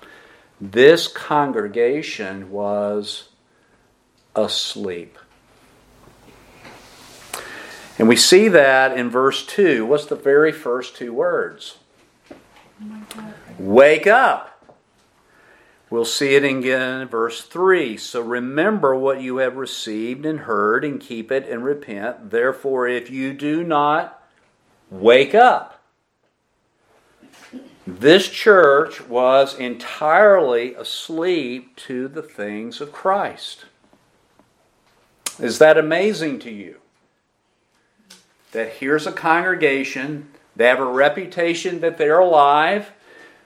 this 0.61 1.07
congregation 1.07 2.51
was 2.51 3.29
asleep. 4.35 5.17
And 7.97 8.07
we 8.07 8.15
see 8.15 8.49
that 8.49 8.95
in 8.95 9.09
verse 9.09 9.43
2. 9.47 9.83
What's 9.87 10.05
the 10.05 10.15
very 10.15 10.51
first 10.51 10.95
two 10.95 11.11
words? 11.11 11.79
Oh 12.79 13.33
Wake 13.57 14.05
up. 14.05 14.52
We'll 15.93 16.05
see 16.05 16.33
it 16.33 16.43
again 16.43 17.01
in 17.01 17.01
uh, 17.03 17.05
verse 17.05 17.43
3. 17.43 17.97
So 17.97 18.19
remember 18.19 18.95
what 18.95 19.21
you 19.21 19.37
have 19.37 19.57
received 19.57 20.25
and 20.25 20.39
heard, 20.39 20.83
and 20.83 20.99
keep 20.99 21.31
it 21.31 21.47
and 21.47 21.63
repent. 21.63 22.31
Therefore, 22.31 22.87
if 22.87 23.11
you 23.11 23.31
do 23.31 23.63
not 23.63 24.19
wake 24.89 25.35
up, 25.35 25.83
this 27.85 28.27
church 28.27 29.07
was 29.07 29.53
entirely 29.53 30.73
asleep 30.73 31.75
to 31.75 32.07
the 32.07 32.23
things 32.23 32.81
of 32.81 32.91
Christ. 32.91 33.65
Is 35.37 35.59
that 35.59 35.77
amazing 35.77 36.39
to 36.39 36.49
you? 36.49 36.77
That 38.51 38.77
here's 38.77 39.05
a 39.05 39.11
congregation, 39.11 40.31
they 40.55 40.65
have 40.65 40.79
a 40.79 40.85
reputation 40.85 41.81
that 41.81 41.99
they're 41.99 42.17
alive 42.17 42.93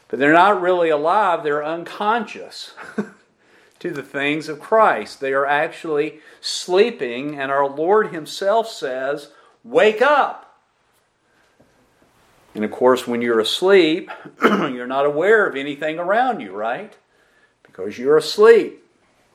but 0.07 0.19
they're 0.19 0.33
not 0.33 0.61
really 0.61 0.89
alive, 0.89 1.43
they're 1.43 1.63
unconscious 1.63 2.73
to 3.79 3.91
the 3.91 4.03
things 4.03 4.49
of 4.49 4.59
Christ. 4.59 5.19
They 5.19 5.33
are 5.33 5.45
actually 5.45 6.19
sleeping, 6.41 7.37
and 7.39 7.51
our 7.51 7.67
Lord 7.67 8.13
Himself 8.13 8.69
says, 8.69 9.31
Wake 9.63 10.01
up! 10.01 10.59
And 12.55 12.65
of 12.65 12.71
course, 12.71 13.05
when 13.05 13.21
you're 13.21 13.39
asleep, 13.39 14.09
you're 14.41 14.87
not 14.87 15.05
aware 15.05 15.45
of 15.45 15.55
anything 15.55 15.99
around 15.99 16.39
you, 16.39 16.53
right? 16.53 16.95
Because 17.61 17.99
you're 17.99 18.17
asleep. 18.17 18.83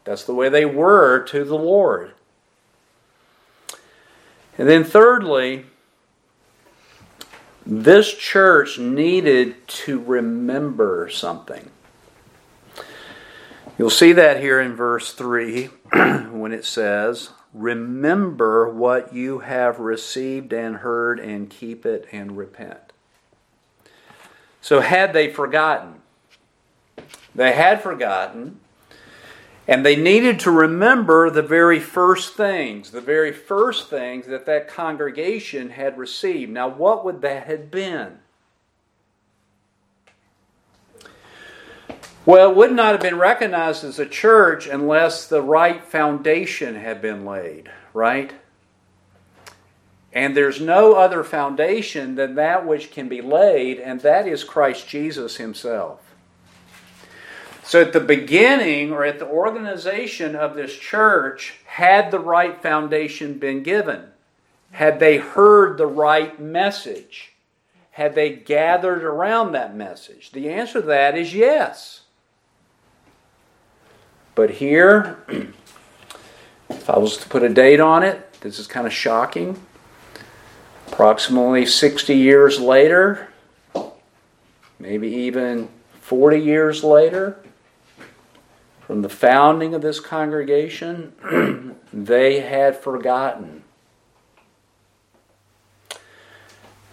That's 0.05 0.25
the 0.25 0.35
way 0.35 0.49
they 0.49 0.65
were 0.65 1.23
to 1.27 1.45
the 1.45 1.57
Lord. 1.57 2.13
And 4.59 4.69
then, 4.69 4.83
thirdly, 4.85 5.67
this 7.65 8.13
church 8.13 8.79
needed 8.79 9.67
to 9.69 10.01
remember 10.01 11.09
something. 11.09 11.71
You'll 13.79 13.91
see 13.91 14.13
that 14.13 14.41
here 14.41 14.61
in 14.61 14.77
verse 14.77 15.13
3 15.13 15.67
when 16.31 16.53
it 16.53 16.65
says, 16.65 17.31
Remember 17.55 18.69
what 18.69 19.13
you 19.13 19.41
have 19.41 19.79
received 19.79 20.53
and 20.53 20.77
heard, 20.77 21.21
and 21.21 21.51
keep 21.51 21.85
it 21.85 22.09
and 22.11 22.37
repent. 22.37 22.93
So, 24.61 24.81
had 24.81 25.13
they 25.13 25.31
forgotten? 25.31 26.01
They 27.35 27.53
had 27.53 27.83
forgotten, 27.83 28.61
and 29.69 29.87
they 29.87 29.97
needed 29.97 30.41
to 30.41 30.51
remember 30.51 31.31
the 31.31 31.43
very 31.43 31.79
first 31.79 32.35
things, 32.35 32.91
the 32.91 33.01
very 33.01 33.33
first 33.33 33.89
things 33.89 34.27
that 34.27 34.47
that 34.47 34.69
congregation 34.69 35.71
had 35.71 35.97
received. 35.97 36.51
Now, 36.51 36.69
what 36.69 37.05
would 37.05 37.23
that 37.23 37.47
have 37.47 37.71
been? 37.71 38.19
Well, 42.25 42.51
it 42.51 42.57
would 42.57 42.73
not 42.73 42.93
have 42.93 43.01
been 43.01 43.19
recognized 43.19 43.83
as 43.83 43.99
a 43.99 44.07
church 44.07 44.67
unless 44.69 45.27
the 45.27 45.43
right 45.43 45.83
foundation 45.85 46.77
had 46.77 47.03
been 47.03 47.25
laid, 47.25 47.71
right? 47.93 48.33
And 50.13 50.37
there's 50.37 50.61
no 50.61 50.95
other 50.95 51.25
foundation 51.25 52.15
than 52.15 52.35
that 52.35 52.67
which 52.67 52.93
can 52.93 53.09
be 53.09 53.21
laid, 53.21 53.81
and 53.81 54.01
that 54.01 54.29
is 54.29 54.45
Christ 54.45 54.87
Jesus 54.89 55.37
Himself. 55.39 56.02
So 57.65 57.81
at 57.81 57.93
the 57.93 58.01
beginning 58.01 58.93
or 58.93 59.05
at 59.05 59.19
the 59.19 59.27
organization 59.27 60.35
of 60.35 60.57
this 60.57 60.77
church, 60.77 61.55
had 61.65 62.11
the 62.11 62.19
right 62.19 62.61
foundation 62.61 63.39
been 63.39 63.63
given? 63.63 64.07
Had 64.73 64.99
they 64.99 65.19
heard 65.19 65.79
the 65.79 65.87
right 65.87 66.41
message? 66.41 67.33
Had 67.93 68.15
they 68.15 68.31
gathered 68.31 69.05
around 69.05 69.53
that 69.53 69.77
message? 69.77 70.33
The 70.33 70.49
answer 70.49 70.81
to 70.81 70.87
that 70.89 71.17
is 71.17 71.35
yes. 71.35 72.01
But 74.35 74.51
here, 74.51 75.19
if 76.71 76.91
I 76.91 76.99
was 76.99 77.19
to 77.19 77.29
put 77.29 77.43
a 77.43 77.49
date 77.49 77.81
on 77.81 78.03
it, 78.03 78.33
this 78.41 78.59
is 78.59 78.67
kind 78.67 78.87
of 78.87 78.93
shocking. 78.93 79.61
Approximately 80.89 81.67
60 81.67 82.15
years 82.15 82.59
later, 82.59 83.29
maybe 84.79 85.09
even 85.09 85.69
40 86.01 86.39
years 86.39 86.83
later, 86.83 87.39
from 88.87 89.03
the 89.03 89.09
founding 89.09 89.75
of 89.75 89.83
this 89.83 90.01
congregation, 90.01 91.13
they 91.93 92.41
had 92.41 92.77
forgotten. 92.77 93.63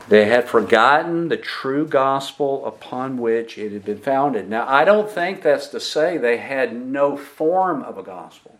They 0.08 0.25
had 0.25 0.50
forgotten 0.50 1.27
the 1.27 1.38
true 1.38 1.86
gospel 1.86 2.65
upon 2.65 3.17
which 3.17 3.60
it 3.60 3.72
had 3.72 3.86
been 3.86 4.00
founded. 4.00 4.50
Now, 4.50 4.67
I 4.67 4.84
don't 4.84 5.10
think 5.10 5.43
that's 5.43 5.67
to 5.67 5.79
say 5.79 6.17
they 6.17 6.38
had 6.38 6.75
no 6.75 7.15
form 7.15 7.84
of 7.84 7.98
a 7.98 8.03
gospel. 8.03 8.60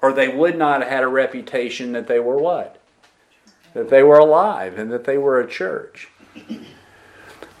Or 0.00 0.12
they 0.12 0.28
would 0.28 0.56
not 0.56 0.82
have 0.82 0.90
had 0.90 1.02
a 1.02 1.08
reputation 1.08 1.92
that 1.92 2.06
they 2.06 2.20
were 2.20 2.36
what? 2.36 2.80
That 3.74 3.90
they 3.90 4.04
were 4.04 4.18
alive 4.18 4.78
and 4.78 4.92
that 4.92 5.04
they 5.04 5.18
were 5.18 5.40
a 5.40 5.48
church. 5.48 6.08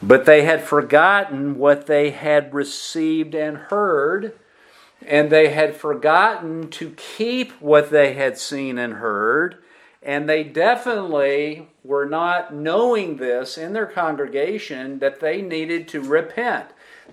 But 0.06 0.24
they 0.24 0.42
had 0.42 0.62
forgotten 0.62 1.58
what 1.58 1.86
they 1.86 2.10
had 2.10 2.54
received 2.54 3.34
and 3.34 3.56
heard, 3.56 4.34
and 5.04 5.30
they 5.30 5.48
had 5.48 5.74
forgotten 5.74 6.70
to 6.70 6.90
keep 6.90 7.50
what 7.60 7.90
they 7.90 8.12
had 8.12 8.38
seen 8.38 8.78
and 8.78 8.94
heard, 8.94 9.56
and 10.00 10.28
they 10.28 10.44
definitely 10.44 11.68
were 11.82 12.06
not 12.06 12.54
knowing 12.54 13.16
this 13.16 13.58
in 13.58 13.72
their 13.72 13.86
congregation 13.86 15.00
that 15.00 15.18
they 15.18 15.42
needed 15.42 15.88
to 15.88 16.00
repent. 16.00 16.66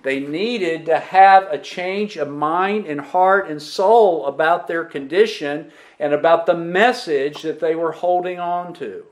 They 0.04 0.20
needed 0.20 0.86
to 0.86 1.00
have 1.00 1.48
a 1.50 1.58
change 1.58 2.16
of 2.16 2.28
mind 2.28 2.86
and 2.86 3.00
heart 3.00 3.50
and 3.50 3.60
soul 3.60 4.26
about 4.26 4.68
their 4.68 4.84
condition 4.84 5.72
and 5.98 6.12
about 6.12 6.46
the 6.46 6.54
message 6.54 7.42
that 7.42 7.58
they 7.58 7.74
were 7.74 7.92
holding 7.92 8.38
on 8.38 8.72
to. 8.74 9.04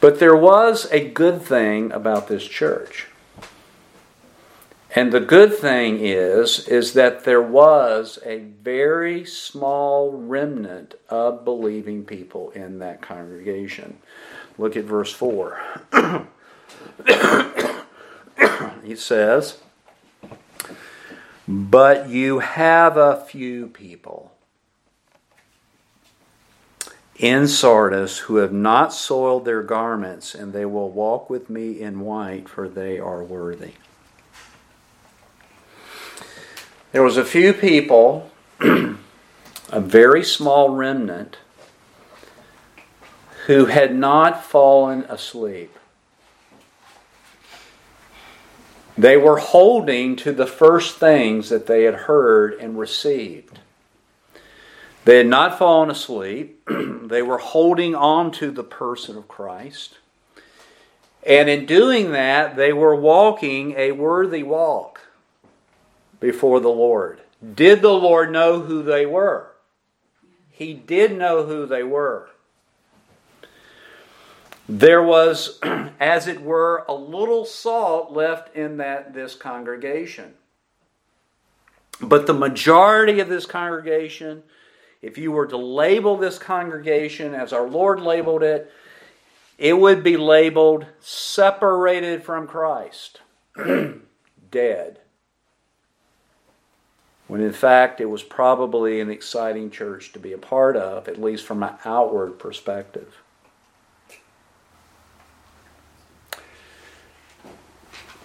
But 0.00 0.18
there 0.18 0.36
was 0.36 0.90
a 0.92 1.08
good 1.08 1.42
thing 1.42 1.90
about 1.92 2.28
this 2.28 2.44
church. 2.44 3.08
And 4.94 5.12
the 5.12 5.20
good 5.20 5.54
thing 5.54 5.98
is 6.00 6.66
is 6.68 6.94
that 6.94 7.24
there 7.24 7.42
was 7.42 8.18
a 8.24 8.38
very 8.38 9.26
small 9.26 10.10
remnant 10.12 10.94
of 11.10 11.44
believing 11.44 12.04
people 12.04 12.50
in 12.50 12.78
that 12.78 13.02
congregation. 13.02 13.98
Look 14.56 14.74
at 14.74 14.84
verse 14.84 15.12
4. 15.12 15.60
he 18.84 18.96
says, 18.96 19.58
"But 21.46 22.08
you 22.08 22.38
have 22.38 22.96
a 22.96 23.22
few 23.26 23.66
people 23.66 24.35
in 27.18 27.48
Sardis 27.48 28.18
who 28.18 28.36
have 28.36 28.52
not 28.52 28.92
soiled 28.92 29.44
their 29.44 29.62
garments, 29.62 30.34
and 30.34 30.52
they 30.52 30.64
will 30.64 30.90
walk 30.90 31.30
with 31.30 31.48
me 31.48 31.80
in 31.80 32.00
white, 32.00 32.48
for 32.48 32.68
they 32.68 32.98
are 32.98 33.24
worthy. 33.24 33.72
There 36.92 37.02
was 37.02 37.16
a 37.16 37.24
few 37.24 37.52
people, 37.52 38.30
a 38.60 39.80
very 39.80 40.24
small 40.24 40.70
remnant, 40.70 41.38
who 43.46 43.66
had 43.66 43.94
not 43.94 44.44
fallen 44.44 45.04
asleep. 45.04 45.78
They 48.98 49.16
were 49.16 49.38
holding 49.38 50.16
to 50.16 50.32
the 50.32 50.46
first 50.46 50.96
things 50.96 51.50
that 51.50 51.66
they 51.66 51.84
had 51.84 51.94
heard 51.94 52.54
and 52.54 52.78
received. 52.78 53.60
They 55.06 55.18
had 55.18 55.28
not 55.28 55.56
fallen 55.56 55.88
asleep. 55.88 56.64
they 56.68 57.22
were 57.22 57.38
holding 57.38 57.94
on 57.94 58.32
to 58.32 58.50
the 58.50 58.64
person 58.64 59.16
of 59.16 59.28
Christ. 59.28 59.98
And 61.24 61.48
in 61.48 61.64
doing 61.64 62.10
that, 62.10 62.56
they 62.56 62.72
were 62.72 62.96
walking 62.96 63.74
a 63.76 63.92
worthy 63.92 64.42
walk 64.42 65.02
before 66.18 66.58
the 66.58 66.70
Lord. 66.70 67.20
Did 67.54 67.82
the 67.82 67.92
Lord 67.92 68.32
know 68.32 68.62
who 68.62 68.82
they 68.82 69.06
were? 69.06 69.52
He 70.50 70.74
did 70.74 71.16
know 71.16 71.44
who 71.44 71.66
they 71.66 71.84
were. 71.84 72.28
There 74.68 75.04
was, 75.04 75.60
as 76.00 76.26
it 76.26 76.42
were, 76.42 76.84
a 76.88 76.94
little 76.94 77.44
salt 77.44 78.10
left 78.10 78.56
in 78.56 78.78
that 78.78 79.14
this 79.14 79.36
congregation. 79.36 80.34
But 82.00 82.26
the 82.26 82.34
majority 82.34 83.20
of 83.20 83.28
this 83.28 83.46
congregation 83.46 84.42
if 85.02 85.18
you 85.18 85.32
were 85.32 85.46
to 85.46 85.56
label 85.56 86.16
this 86.16 86.38
congregation 86.38 87.34
as 87.34 87.52
our 87.52 87.68
Lord 87.68 88.00
labeled 88.00 88.42
it, 88.42 88.70
it 89.58 89.78
would 89.78 90.02
be 90.02 90.16
labeled 90.16 90.86
separated 91.00 92.22
from 92.22 92.46
Christ, 92.46 93.20
dead. 94.50 95.00
When 97.26 97.40
in 97.40 97.52
fact 97.52 98.00
it 98.00 98.06
was 98.06 98.22
probably 98.22 99.00
an 99.00 99.10
exciting 99.10 99.70
church 99.70 100.12
to 100.12 100.18
be 100.18 100.32
a 100.32 100.38
part 100.38 100.76
of, 100.76 101.08
at 101.08 101.20
least 101.20 101.44
from 101.44 101.62
an 101.62 101.74
outward 101.84 102.38
perspective. 102.38 103.16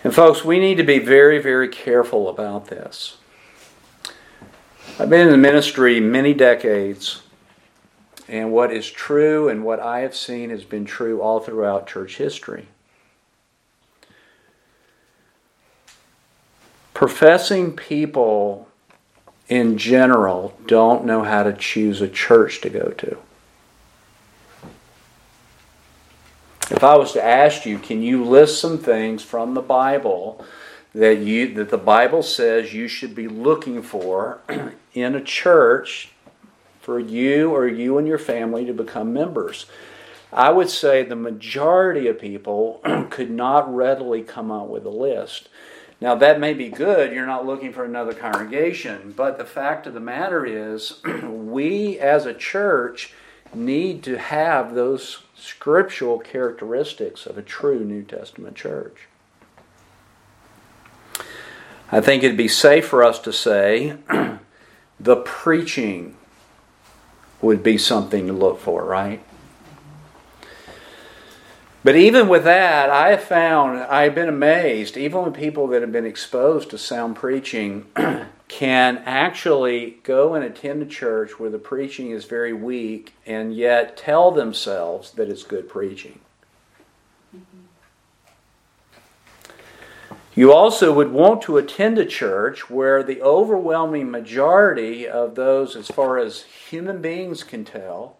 And 0.04 0.14
folks, 0.14 0.44
we 0.44 0.60
need 0.60 0.76
to 0.76 0.84
be 0.84 1.00
very, 1.00 1.40
very 1.40 1.68
careful 1.68 2.28
about 2.28 2.68
this. 2.68 3.18
I've 5.02 5.10
been 5.10 5.26
in 5.26 5.32
the 5.32 5.38
ministry 5.38 6.00
many 6.00 6.32
decades, 6.36 7.24
and 8.28 8.52
what 8.52 8.72
is 8.72 8.88
true 8.88 9.50
and 9.50 9.66
what 9.66 9.80
I 9.80 10.02
have 10.02 10.16
seen 10.16 10.52
has 10.52 10.64
been 10.64 10.86
true 10.86 11.24
all 11.24 11.40
throughout 11.40 11.88
church 11.88 12.18
history. 12.18 12.68
Professing 16.94 17.76
people 17.76 18.70
in 19.50 19.80
general 19.80 20.56
don't 20.68 21.04
know 21.04 21.24
how 21.24 21.42
to 21.42 21.54
choose 21.54 22.00
a 22.00 22.08
church 22.08 22.62
to 22.62 22.70
go 22.70 22.92
to. 22.92 23.18
If 26.70 26.84
I 26.84 26.96
was 26.96 27.14
to 27.14 27.26
ask 27.26 27.66
you, 27.66 27.80
can 27.80 28.04
you 28.04 28.24
list 28.24 28.62
some 28.62 28.78
things 28.78 29.24
from 29.24 29.56
the 29.56 29.62
Bible 29.64 30.46
that 30.94 31.20
you 31.20 31.54
that 31.54 31.70
the 31.70 31.78
Bible 31.78 32.24
says 32.24 32.74
you 32.74 32.88
should 32.88 33.16
be 33.16 33.28
looking 33.28 33.82
for 33.82 34.42
in 34.94 35.16
a 35.16 35.22
church 35.22 36.12
for 36.82 37.00
you 37.00 37.52
or 37.52 37.68
you 37.68 37.98
and 37.98 38.08
your 38.08 38.18
family 38.18 38.66
to 38.66 38.74
become 38.74 39.14
members. 39.14 39.68
I 40.34 40.52
would 40.52 40.70
say 40.70 41.04
the 41.04 41.16
majority 41.16 42.08
of 42.08 42.20
people 42.20 42.82
could 43.10 43.30
not 43.30 43.74
readily 43.74 44.22
come 44.22 44.50
up 44.52 44.68
with 44.68 44.86
a 44.86 44.90
list. 44.90 45.50
Now, 46.00 46.16
that 46.16 46.40
may 46.40 46.56
be 46.56 46.70
good, 46.70 47.14
you're 47.14 47.28
not 47.28 47.46
looking 47.46 47.72
for 47.72 47.86
another 47.86 48.14
congregation, 48.14 49.14
but 49.16 49.38
the 49.38 49.46
fact 49.46 49.86
of 49.86 49.94
the 49.94 50.00
matter 50.00 50.46
is, 50.46 51.00
we 51.24 52.00
as 52.00 52.26
a 52.26 52.34
church 52.34 53.14
need 53.54 54.02
to 54.04 54.18
have 54.18 54.74
those 54.74 55.20
scriptural 55.36 56.18
characteristics 56.18 57.28
of 57.28 57.38
a 57.38 57.44
true 57.44 57.84
New 57.84 58.02
Testament 58.02 58.56
church. 58.56 59.08
I 61.92 62.00
think 62.00 62.24
it'd 62.24 62.38
be 62.38 62.48
safe 62.48 62.88
for 62.88 63.04
us 63.04 63.20
to 63.20 63.34
say 63.34 63.98
the 65.00 65.18
preaching 65.18 66.16
would 67.42 67.62
be 67.64 67.78
something 67.78 68.28
to 68.28 68.34
look 68.34 68.60
for, 68.60 68.86
right? 68.86 69.22
But 71.84 71.96
even 71.96 72.28
with 72.28 72.44
that, 72.44 72.90
I 72.92 73.10
have 73.10 73.24
found, 73.24 73.80
I've 73.80 74.14
been 74.14 74.30
amazed, 74.30 74.96
even 74.96 75.24
with 75.24 75.34
people 75.34 75.68
that 75.68 75.82
have 75.82 75.92
been 75.92 76.06
exposed 76.06 76.70
to 76.70 76.78
sound 76.78 77.16
preaching 77.16 77.88
can 78.48 79.00
actually 79.00 79.98
go 80.04 80.36
and 80.36 80.46
attend 80.46 80.84
a 80.84 80.86
church 80.86 81.40
where 81.40 81.50
the 81.50 81.58
preaching 81.58 82.12
is 82.12 82.26
very 82.26 82.54
weak 82.54 83.14
and 83.26 83.56
yet 83.56 83.98
tell 83.98 84.32
themselves 84.32 85.12
that 85.12 85.28
it's 85.28 85.44
good 85.44 85.68
preaching. 85.68 86.20
You 90.34 90.54
also 90.54 90.94
would 90.94 91.12
want 91.12 91.42
to 91.44 91.58
attend 91.58 91.98
a 91.98 92.06
church 92.06 92.70
where 92.70 93.04
the 93.04 93.22
overwhelming 93.22 94.10
majority 94.10 95.06
of 95.06 95.36
those, 95.36 95.76
as 95.76 95.90
far 95.90 96.18
as 96.18 96.44
human 96.44 97.02
beings 97.02 97.44
can 97.44 97.66
tell, 97.66 98.16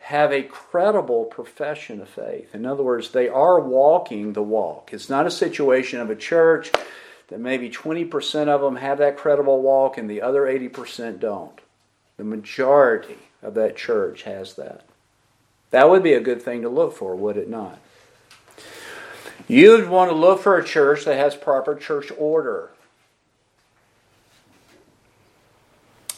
have 0.00 0.32
a 0.32 0.42
credible 0.42 1.24
profession 1.24 2.02
of 2.02 2.10
faith. 2.10 2.54
In 2.54 2.66
other 2.66 2.82
words, 2.82 3.10
they 3.10 3.28
are 3.28 3.58
walking 3.58 4.34
the 4.34 4.42
walk. 4.42 4.90
It's 4.92 5.08
not 5.08 5.26
a 5.26 5.30
situation 5.30 5.98
of 5.98 6.10
a 6.10 6.16
church 6.16 6.70
that 7.28 7.40
maybe 7.40 7.70
20% 7.70 8.48
of 8.48 8.60
them 8.60 8.76
have 8.76 8.98
that 8.98 9.16
credible 9.16 9.62
walk 9.62 9.96
and 9.96 10.10
the 10.10 10.20
other 10.20 10.42
80% 10.42 11.18
don't. 11.18 11.58
The 12.18 12.24
majority 12.24 13.18
of 13.42 13.54
that 13.54 13.76
church 13.76 14.24
has 14.24 14.54
that. 14.54 14.84
That 15.70 15.88
would 15.88 16.02
be 16.02 16.12
a 16.12 16.20
good 16.20 16.42
thing 16.42 16.62
to 16.62 16.68
look 16.68 16.94
for, 16.94 17.16
would 17.16 17.38
it 17.38 17.48
not? 17.48 17.78
You'd 19.48 19.88
want 19.88 20.10
to 20.10 20.16
look 20.16 20.40
for 20.40 20.58
a 20.58 20.64
church 20.64 21.04
that 21.04 21.16
has 21.16 21.36
proper 21.36 21.74
church 21.74 22.10
order. 22.18 22.70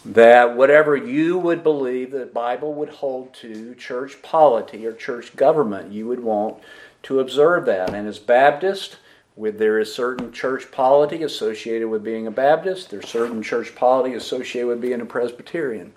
That 0.04 0.56
whatever 0.56 0.96
you 0.96 1.36
would 1.36 1.62
believe 1.62 2.10
the 2.10 2.24
Bible 2.24 2.72
would 2.74 2.88
hold 2.88 3.34
to 3.34 3.74
church 3.74 4.22
polity 4.22 4.86
or 4.86 4.94
church 4.94 5.36
government, 5.36 5.92
you 5.92 6.06
would 6.06 6.20
want 6.20 6.56
to 7.02 7.20
observe 7.20 7.66
that. 7.66 7.92
And 7.92 8.08
as 8.08 8.18
Baptist, 8.18 8.96
with 9.36 9.58
there 9.58 9.78
is 9.78 9.94
certain 9.94 10.32
church 10.32 10.70
polity 10.72 11.22
associated 11.22 11.88
with 11.88 12.02
being 12.02 12.26
a 12.26 12.30
Baptist, 12.30 12.90
there's 12.90 13.08
certain 13.08 13.42
church 13.42 13.74
polity 13.74 14.14
associated 14.14 14.68
with 14.68 14.80
being 14.80 15.02
a 15.02 15.06
Presbyterian. 15.06 15.92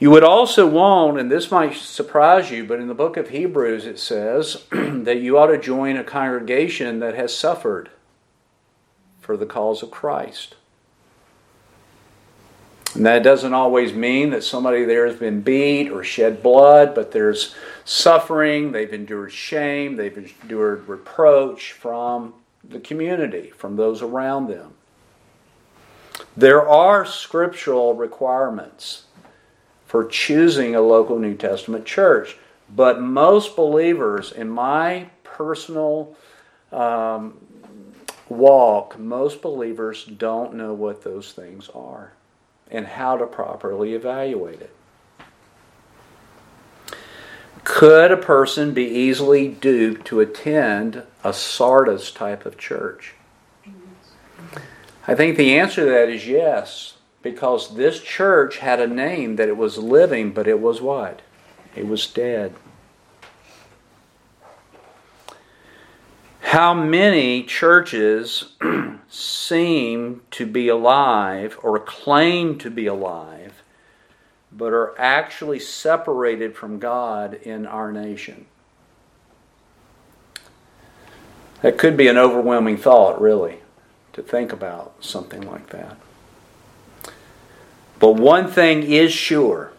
You 0.00 0.12
would 0.12 0.22
also 0.22 0.66
want, 0.66 1.18
and 1.18 1.30
this 1.30 1.50
might 1.50 1.74
surprise 1.74 2.52
you, 2.52 2.64
but 2.64 2.78
in 2.78 2.86
the 2.86 2.94
book 2.94 3.16
of 3.16 3.30
Hebrews 3.30 3.84
it 3.84 3.98
says 3.98 4.64
that 4.70 5.20
you 5.20 5.36
ought 5.36 5.48
to 5.48 5.58
join 5.58 5.96
a 5.96 6.04
congregation 6.04 7.00
that 7.00 7.16
has 7.16 7.36
suffered 7.36 7.90
for 9.20 9.36
the 9.36 9.46
cause 9.46 9.82
of 9.82 9.90
Christ. 9.90 10.54
And 12.94 13.04
that 13.04 13.22
doesn't 13.22 13.52
always 13.52 13.92
mean 13.92 14.30
that 14.30 14.44
somebody 14.44 14.84
there 14.84 15.06
has 15.06 15.16
been 15.16 15.40
beat 15.40 15.90
or 15.90 16.04
shed 16.04 16.42
blood, 16.42 16.94
but 16.94 17.10
there's 17.10 17.54
suffering, 17.84 18.72
they've 18.72 18.92
endured 18.92 19.32
shame, 19.32 19.96
they've 19.96 20.16
endured 20.16 20.88
reproach 20.88 21.72
from 21.72 22.34
the 22.62 22.80
community, 22.80 23.50
from 23.50 23.76
those 23.76 24.00
around 24.00 24.46
them. 24.46 24.74
There 26.36 26.66
are 26.66 27.04
scriptural 27.04 27.94
requirements 27.94 29.04
for 29.88 30.04
choosing 30.04 30.76
a 30.76 30.82
local 30.82 31.18
New 31.18 31.34
Testament 31.34 31.86
church. 31.86 32.36
But 32.76 33.00
most 33.00 33.56
believers, 33.56 34.30
in 34.30 34.50
my 34.50 35.08
personal 35.24 36.14
um, 36.70 37.38
walk, 38.28 38.98
most 38.98 39.40
believers 39.40 40.04
don't 40.04 40.52
know 40.52 40.74
what 40.74 41.02
those 41.02 41.32
things 41.32 41.70
are 41.74 42.12
and 42.70 42.86
how 42.86 43.16
to 43.16 43.26
properly 43.26 43.94
evaluate 43.94 44.60
it. 44.60 44.74
Could 47.64 48.12
a 48.12 48.16
person 48.18 48.74
be 48.74 48.84
easily 48.84 49.48
duped 49.48 50.06
to 50.08 50.20
attend 50.20 51.02
a 51.24 51.32
Sardis 51.32 52.10
type 52.10 52.44
of 52.44 52.58
church? 52.58 53.14
I 55.06 55.14
think 55.14 55.38
the 55.38 55.58
answer 55.58 55.86
to 55.86 55.90
that 55.90 56.10
is 56.10 56.26
yes 56.26 56.97
because 57.22 57.74
this 57.74 58.00
church 58.00 58.58
had 58.58 58.80
a 58.80 58.86
name 58.86 59.36
that 59.36 59.48
it 59.48 59.56
was 59.56 59.78
living, 59.78 60.32
but 60.32 60.46
it 60.46 60.60
was 60.60 60.80
what? 60.80 61.20
It 61.74 61.86
was 61.86 62.06
dead. 62.06 62.54
How 66.40 66.72
many 66.72 67.42
churches 67.42 68.52
seem 69.08 70.22
to 70.30 70.46
be 70.46 70.68
alive 70.68 71.58
or 71.62 71.78
claim 71.78 72.56
to 72.58 72.70
be 72.70 72.86
alive, 72.86 73.62
but 74.50 74.72
are 74.72 74.98
actually 74.98 75.58
separated 75.58 76.56
from 76.56 76.78
God 76.78 77.34
in 77.34 77.66
our 77.66 77.92
nation? 77.92 78.46
That 81.60 81.76
could 81.76 81.96
be 81.96 82.08
an 82.08 82.16
overwhelming 82.16 82.76
thought, 82.76 83.20
really, 83.20 83.58
to 84.12 84.22
think 84.22 84.52
about 84.52 84.94
something 85.00 85.42
like 85.42 85.68
that. 85.70 85.98
But 87.98 88.12
one 88.12 88.48
thing 88.48 88.82
is 88.82 89.12
sure 89.12 89.72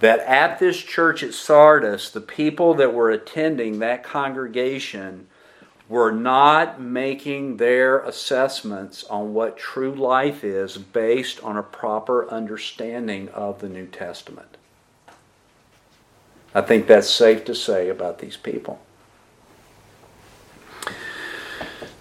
that 0.00 0.20
at 0.20 0.58
this 0.58 0.78
church 0.78 1.22
at 1.22 1.34
Sardis, 1.34 2.10
the 2.10 2.20
people 2.20 2.74
that 2.74 2.94
were 2.94 3.10
attending 3.10 3.80
that 3.80 4.04
congregation 4.04 5.26
were 5.88 6.12
not 6.12 6.80
making 6.80 7.56
their 7.56 8.00
assessments 8.00 9.04
on 9.04 9.32
what 9.32 9.56
true 9.56 9.94
life 9.94 10.44
is 10.44 10.76
based 10.76 11.42
on 11.42 11.56
a 11.56 11.62
proper 11.62 12.30
understanding 12.30 13.28
of 13.30 13.60
the 13.60 13.68
New 13.68 13.86
Testament. 13.86 14.56
I 16.54 16.60
think 16.60 16.86
that's 16.86 17.08
safe 17.08 17.44
to 17.46 17.54
say 17.54 17.88
about 17.88 18.18
these 18.18 18.36
people. 18.36 18.80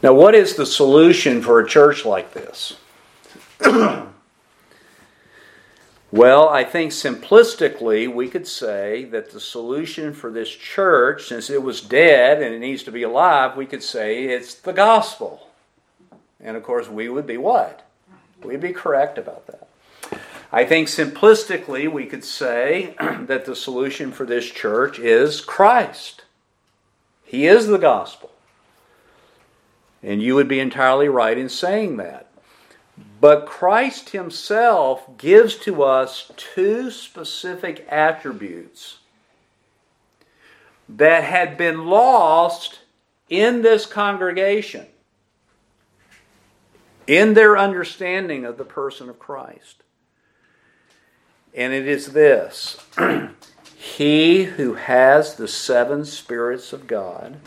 Now, 0.04 0.13
what 0.13 0.36
is 0.36 0.56
the 0.56 0.66
solution 0.66 1.42
for 1.42 1.60
a 1.60 1.68
church 1.68 2.06
like 2.06 2.34
this? 2.34 2.76
Well, 6.12 6.48
I 6.48 6.63
think 6.63 6.93
simplistically, 6.93 8.12
we 8.12 8.30
could 8.30 8.48
say 8.48 9.04
that 9.06 9.32
the 9.32 9.41
solution 9.41 10.13
for 10.13 10.32
this 10.32 10.50
church, 10.50 11.28
since 11.28 11.50
it 11.50 11.62
was 11.62 11.82
dead 11.82 12.41
and 12.41 12.56
it 12.56 12.60
needs 12.60 12.84
to 12.84 12.91
be 12.91 13.04
alive, 13.04 13.58
we 13.58 13.65
could 13.65 13.84
say 13.84 14.24
it's 14.24 14.54
the 14.54 14.72
gospel. 14.72 15.50
And 16.39 16.56
of 16.56 16.63
course, 16.63 16.88
we 16.88 17.10
would 17.10 17.28
be 17.28 17.36
what? 17.36 17.86
We'd 18.41 18.62
be 18.62 18.72
correct 18.72 19.17
about 19.17 19.48
that. 19.48 19.67
I 20.50 20.63
think 20.63 20.88
simplistically, 20.88 21.91
we 21.91 22.06
could 22.06 22.24
say 22.24 22.96
that 23.00 23.43
the 23.43 23.56
solution 23.56 24.13
for 24.13 24.26
this 24.26 24.50
church 24.50 25.00
is 25.00 25.41
Christ. 25.41 26.24
He 27.26 27.48
is 27.48 27.67
the 27.67 27.78
gospel. 27.78 28.32
And 30.02 30.22
you 30.22 30.36
would 30.36 30.48
be 30.48 30.62
entirely 30.62 31.10
right 31.10 31.38
in 31.38 31.50
saying 31.50 31.98
that. 31.98 32.27
But 33.19 33.45
Christ 33.45 34.10
Himself 34.10 35.17
gives 35.17 35.56
to 35.58 35.84
us 35.84 36.32
two 36.38 36.91
specific 36.91 37.88
attributes 37.89 38.99
that 40.89 41.23
had 41.23 41.58
been 41.58 41.88
lost 41.88 42.80
in 43.30 43.62
this 43.62 43.86
congregation, 43.86 44.86
in 47.08 47.34
their 47.34 47.58
understanding 47.58 48.45
of 48.45 48.58
the 48.58 48.65
person 48.65 49.10
of 49.10 49.19
Christ. 49.19 49.84
And 51.53 51.73
it 51.73 51.88
is 51.88 52.13
this 52.13 52.77
He 53.75 54.43
who 54.43 54.75
has 54.75 55.36
the 55.36 55.47
seven 55.47 56.06
spirits 56.06 56.71
of 56.71 56.88
God 56.88 57.38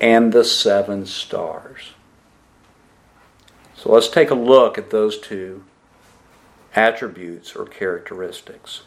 and 0.00 0.32
the 0.32 0.44
seven 0.44 1.06
stars. 1.06 1.92
So 3.80 3.90
let's 3.90 4.08
take 4.08 4.28
a 4.28 4.34
look 4.34 4.76
at 4.76 4.90
those 4.90 5.18
two 5.18 5.64
attributes 6.76 7.56
or 7.56 7.64
characteristics. 7.64 8.82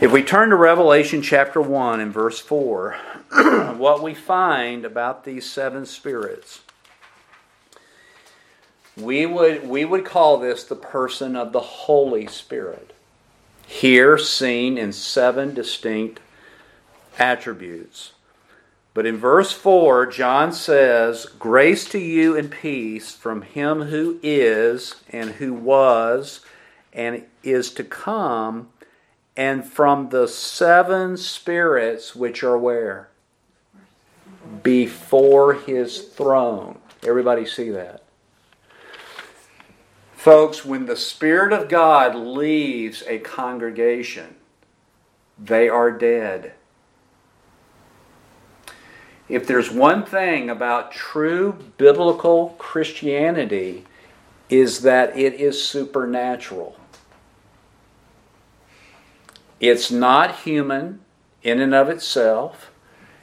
If 0.00 0.10
we 0.10 0.22
turn 0.22 0.48
to 0.48 0.56
Revelation 0.56 1.20
chapter 1.20 1.60
1 1.60 2.00
and 2.00 2.10
verse 2.10 2.40
4, 2.40 2.96
what 3.76 4.02
we 4.02 4.14
find 4.14 4.86
about 4.86 5.24
these 5.24 5.44
seven 5.44 5.84
spirits, 5.84 6.62
we 8.96 9.26
would, 9.26 9.68
we 9.68 9.84
would 9.84 10.06
call 10.06 10.38
this 10.38 10.64
the 10.64 10.76
person 10.76 11.36
of 11.36 11.52
the 11.52 11.60
Holy 11.60 12.26
Spirit. 12.26 12.94
Here 13.66 14.16
seen 14.16 14.78
in 14.78 14.94
seven 14.94 15.52
distinct 15.52 16.20
attributes. 17.18 18.12
But 18.94 19.06
in 19.06 19.16
verse 19.16 19.50
4, 19.50 20.06
John 20.06 20.52
says, 20.52 21.26
Grace 21.38 21.88
to 21.88 21.98
you 21.98 22.36
and 22.36 22.48
peace 22.48 23.12
from 23.12 23.42
him 23.42 23.82
who 23.82 24.20
is, 24.22 24.94
and 25.10 25.30
who 25.30 25.52
was, 25.52 26.40
and 26.92 27.24
is 27.42 27.72
to 27.72 27.82
come, 27.82 28.68
and 29.36 29.64
from 29.64 30.10
the 30.10 30.28
seven 30.28 31.16
spirits 31.16 32.14
which 32.14 32.44
are 32.44 32.56
where? 32.56 33.08
Before 34.62 35.54
his 35.54 36.02
throne. 36.02 36.78
Everybody 37.02 37.46
see 37.46 37.70
that? 37.70 38.04
Folks, 40.12 40.64
when 40.64 40.86
the 40.86 40.96
Spirit 40.96 41.52
of 41.52 41.68
God 41.68 42.14
leaves 42.14 43.02
a 43.08 43.18
congregation, 43.18 44.36
they 45.36 45.68
are 45.68 45.90
dead. 45.90 46.54
If 49.28 49.46
there's 49.46 49.70
one 49.70 50.04
thing 50.04 50.50
about 50.50 50.92
true 50.92 51.58
biblical 51.78 52.50
Christianity, 52.58 53.84
is 54.50 54.82
that 54.82 55.16
it 55.16 55.34
is 55.34 55.62
supernatural. 55.66 56.76
It's 59.60 59.90
not 59.90 60.40
human 60.40 61.00
in 61.42 61.60
and 61.60 61.74
of 61.74 61.88
itself. 61.88 62.70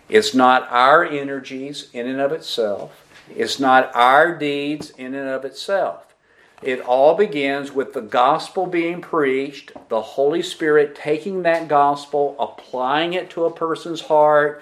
It's 0.10 0.34
not 0.34 0.68
our 0.72 1.06
energies 1.06 1.90
in 1.94 2.08
and 2.08 2.20
of 2.20 2.32
itself. 2.32 3.06
It's 3.30 3.60
not 3.60 3.96
our 3.96 4.36
deeds 4.38 4.90
in 4.92 5.14
and 5.14 5.30
of 5.30 5.46
itself. 5.46 6.16
It 6.62 6.82
all 6.82 7.16
begins 7.16 7.72
with 7.72 7.94
the 7.94 8.02
gospel 8.02 8.68
being 8.68 9.02
preached, 9.02 9.72
the 9.90 10.02
Holy 10.02 10.44
Spirit 10.44 10.96
taking 10.96 11.44
that 11.44 11.68
gospel, 11.68 12.36
applying 12.40 13.14
it 13.14 13.30
to 13.32 13.46
a 13.46 13.52
person's 13.52 14.02
heart, 14.02 14.62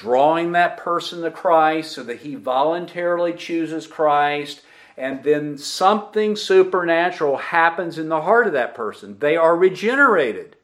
drawing 0.00 0.52
that 0.52 0.78
person 0.78 1.20
to 1.20 1.30
Christ 1.30 1.92
so 1.92 2.02
that 2.04 2.20
he 2.20 2.34
voluntarily 2.34 3.34
chooses 3.34 3.86
Christ, 3.86 4.62
and 4.96 5.22
then 5.22 5.58
something 5.58 6.36
supernatural 6.36 7.36
happens 7.36 7.98
in 7.98 8.08
the 8.08 8.22
heart 8.22 8.46
of 8.46 8.54
that 8.54 8.74
person. 8.74 9.18
They 9.18 9.36
are 9.36 9.54
regenerated. 9.54 10.56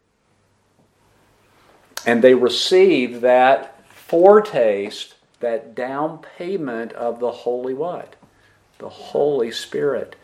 And 2.06 2.24
they 2.24 2.34
receive 2.34 3.20
that 3.20 3.84
foretaste, 3.90 5.14
that 5.40 5.74
down 5.74 6.18
payment 6.38 6.92
of 6.92 7.20
the 7.20 7.30
Holy 7.30 7.74
what? 7.74 8.16
The 8.78 8.88
Holy 8.88 9.50
Spirit. 9.50 10.16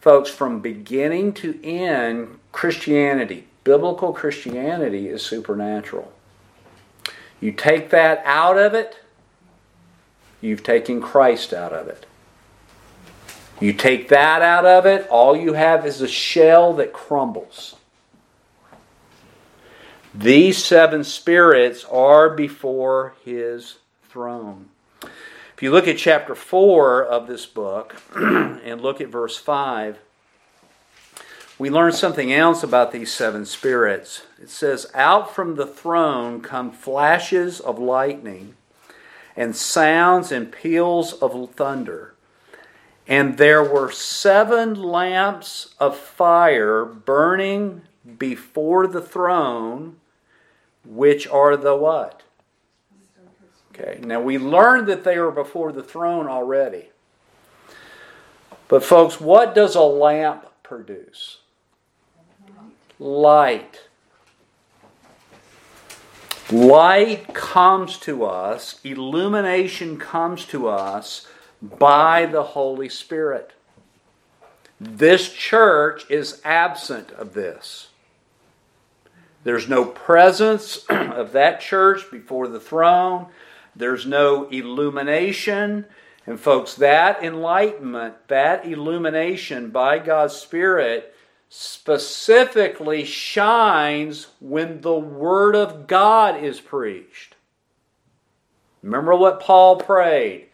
Folks, 0.00 0.30
from 0.30 0.60
beginning 0.60 1.34
to 1.34 1.62
end, 1.62 2.38
Christianity, 2.52 3.46
biblical 3.64 4.14
Christianity, 4.14 5.08
is 5.08 5.22
supernatural. 5.22 6.10
You 7.40 7.52
take 7.52 7.90
that 7.90 8.22
out 8.24 8.58
of 8.58 8.74
it, 8.74 8.98
you've 10.40 10.62
taken 10.62 11.00
Christ 11.00 11.52
out 11.52 11.72
of 11.72 11.88
it. 11.88 12.06
You 13.60 13.72
take 13.72 14.08
that 14.08 14.42
out 14.42 14.64
of 14.64 14.86
it, 14.86 15.08
all 15.08 15.36
you 15.36 15.54
have 15.54 15.84
is 15.84 16.00
a 16.00 16.08
shell 16.08 16.74
that 16.74 16.92
crumbles. 16.92 17.76
These 20.14 20.62
seven 20.62 21.04
spirits 21.04 21.84
are 21.84 22.30
before 22.30 23.14
his 23.24 23.76
throne. 24.08 24.68
If 25.02 25.62
you 25.62 25.70
look 25.70 25.88
at 25.88 25.98
chapter 25.98 26.34
4 26.34 27.04
of 27.04 27.26
this 27.26 27.46
book 27.46 28.00
and 28.16 28.80
look 28.80 29.00
at 29.00 29.08
verse 29.08 29.36
5, 29.36 29.98
we 31.58 31.70
learn 31.70 31.92
something 31.92 32.32
else 32.32 32.62
about 32.62 32.92
these 32.92 33.12
seven 33.12 33.44
spirits. 33.44 34.22
It 34.40 34.48
says, 34.48 34.86
Out 34.94 35.34
from 35.34 35.56
the 35.56 35.66
throne 35.66 36.40
come 36.40 36.70
flashes 36.70 37.58
of 37.58 37.78
lightning, 37.78 38.54
and 39.36 39.56
sounds 39.56 40.30
and 40.30 40.52
peals 40.52 41.14
of 41.14 41.52
thunder. 41.54 42.14
And 43.08 43.38
there 43.38 43.64
were 43.64 43.90
seven 43.90 44.74
lamps 44.74 45.74
of 45.80 45.96
fire 45.96 46.84
burning 46.84 47.82
before 48.18 48.86
the 48.86 49.00
throne, 49.00 49.96
which 50.84 51.26
are 51.26 51.56
the 51.56 51.74
what? 51.74 52.22
Okay, 53.72 53.98
now 54.02 54.20
we 54.20 54.38
learned 54.38 54.86
that 54.88 55.04
they 55.04 55.18
were 55.18 55.30
before 55.30 55.72
the 55.72 55.82
throne 55.82 56.26
already. 56.26 56.90
But, 58.68 58.84
folks, 58.84 59.20
what 59.20 59.54
does 59.54 59.74
a 59.74 59.82
lamp 59.82 60.46
produce? 60.62 61.38
Light. 62.98 63.82
Light 66.50 67.34
comes 67.34 67.98
to 67.98 68.24
us, 68.24 68.80
illumination 68.82 69.98
comes 69.98 70.46
to 70.46 70.68
us 70.68 71.26
by 71.62 72.26
the 72.26 72.42
Holy 72.42 72.88
Spirit. 72.88 73.52
This 74.80 75.32
church 75.32 76.10
is 76.10 76.40
absent 76.44 77.10
of 77.12 77.34
this. 77.34 77.88
There's 79.44 79.68
no 79.68 79.84
presence 79.84 80.84
of 80.88 81.32
that 81.32 81.60
church 81.60 82.10
before 82.10 82.48
the 82.48 82.60
throne. 82.60 83.26
There's 83.74 84.06
no 84.06 84.48
illumination. 84.48 85.86
And, 86.26 86.38
folks, 86.38 86.74
that 86.74 87.22
enlightenment, 87.22 88.28
that 88.28 88.66
illumination 88.66 89.70
by 89.70 89.98
God's 89.98 90.34
Spirit 90.34 91.14
specifically 91.48 93.04
shines 93.04 94.28
when 94.40 94.80
the 94.80 94.98
Word 94.98 95.56
of 95.56 95.86
God 95.86 96.42
is 96.42 96.60
preached. 96.60 97.36
Remember 98.82 99.14
what 99.14 99.40
Paul 99.40 99.76
prayed 99.76 100.48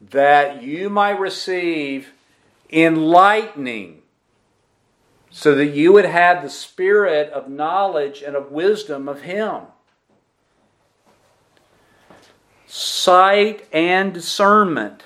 that 0.00 0.62
you 0.62 0.90
might 0.90 1.18
receive 1.20 2.12
enlightening 2.70 4.02
so 5.30 5.54
that 5.54 5.68
you 5.68 5.92
would 5.92 6.04
have 6.04 6.42
the 6.42 6.50
spirit 6.50 7.30
of 7.30 7.48
knowledge 7.48 8.22
and 8.22 8.36
of 8.36 8.50
wisdom 8.50 9.08
of 9.08 9.22
Him 9.22 9.62
sight 12.72 13.68
and 13.70 14.14
discernment, 14.14 15.02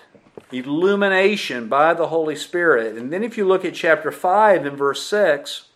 illumination 0.59 1.69
by 1.69 1.95
the 1.95 2.09
Holy 2.09 2.37
Spirit. 2.37 2.97
And 2.97 3.13
then 3.13 3.23
if 3.23 3.37
you 3.37 3.47
look 3.47 3.65
at 3.65 3.75
chapter 3.75 4.11
5 4.11 4.67
and 4.67 4.77
verse 4.77 5.03
6, 5.07 5.69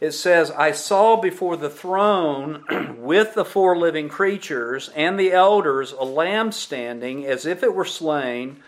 it 0.00 0.12
says, 0.12 0.50
I 0.50 0.72
saw 0.72 1.16
before 1.16 1.56
the 1.56 1.70
throne 1.70 2.96
with 2.98 3.34
the 3.34 3.44
four 3.44 3.76
living 3.76 4.08
creatures 4.08 4.90
and 4.94 5.18
the 5.18 5.32
elders 5.32 5.92
a 5.92 6.04
lamb 6.04 6.52
standing 6.52 7.24
as 7.24 7.46
if 7.46 7.62
it 7.62 7.74
were 7.74 7.84
slain, 7.84 8.58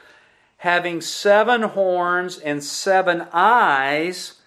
having 0.58 1.00
seven 1.00 1.62
horns 1.62 2.38
and 2.38 2.62
seven 2.64 3.26
eyes, 3.32 4.40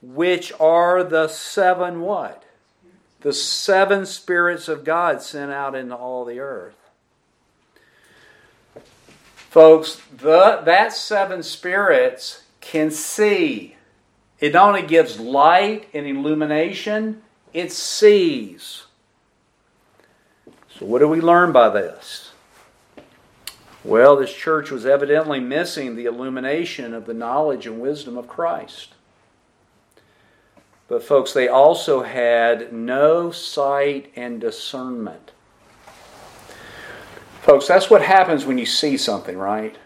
which 0.00 0.52
are 0.60 1.02
the 1.02 1.28
seven 1.28 2.00
what? 2.00 2.44
the 3.26 3.32
seven 3.32 4.06
spirits 4.06 4.68
of 4.68 4.84
God 4.84 5.20
sent 5.20 5.50
out 5.50 5.74
into 5.74 5.96
all 5.96 6.24
the 6.24 6.38
earth. 6.38 6.85
Folks, 9.56 10.02
the, 10.14 10.60
that 10.66 10.92
seven 10.92 11.42
spirits 11.42 12.42
can 12.60 12.90
see. 12.90 13.74
It 14.38 14.52
not 14.52 14.68
only 14.68 14.82
gives 14.82 15.18
light 15.18 15.88
and 15.94 16.06
illumination, 16.06 17.22
it 17.54 17.72
sees. 17.72 18.84
So, 20.78 20.84
what 20.84 20.98
do 20.98 21.08
we 21.08 21.22
learn 21.22 21.52
by 21.52 21.70
this? 21.70 22.32
Well, 23.82 24.14
this 24.16 24.34
church 24.34 24.70
was 24.70 24.84
evidently 24.84 25.40
missing 25.40 25.96
the 25.96 26.04
illumination 26.04 26.92
of 26.92 27.06
the 27.06 27.14
knowledge 27.14 27.66
and 27.66 27.80
wisdom 27.80 28.18
of 28.18 28.28
Christ. 28.28 28.92
But, 30.86 31.02
folks, 31.02 31.32
they 31.32 31.48
also 31.48 32.02
had 32.02 32.74
no 32.74 33.30
sight 33.30 34.12
and 34.16 34.38
discernment. 34.38 35.32
Folks, 37.46 37.68
that's 37.68 37.88
what 37.88 38.02
happens 38.02 38.44
when 38.44 38.58
you 38.58 38.66
see 38.66 38.96
something, 38.96 39.38
right? 39.38 39.76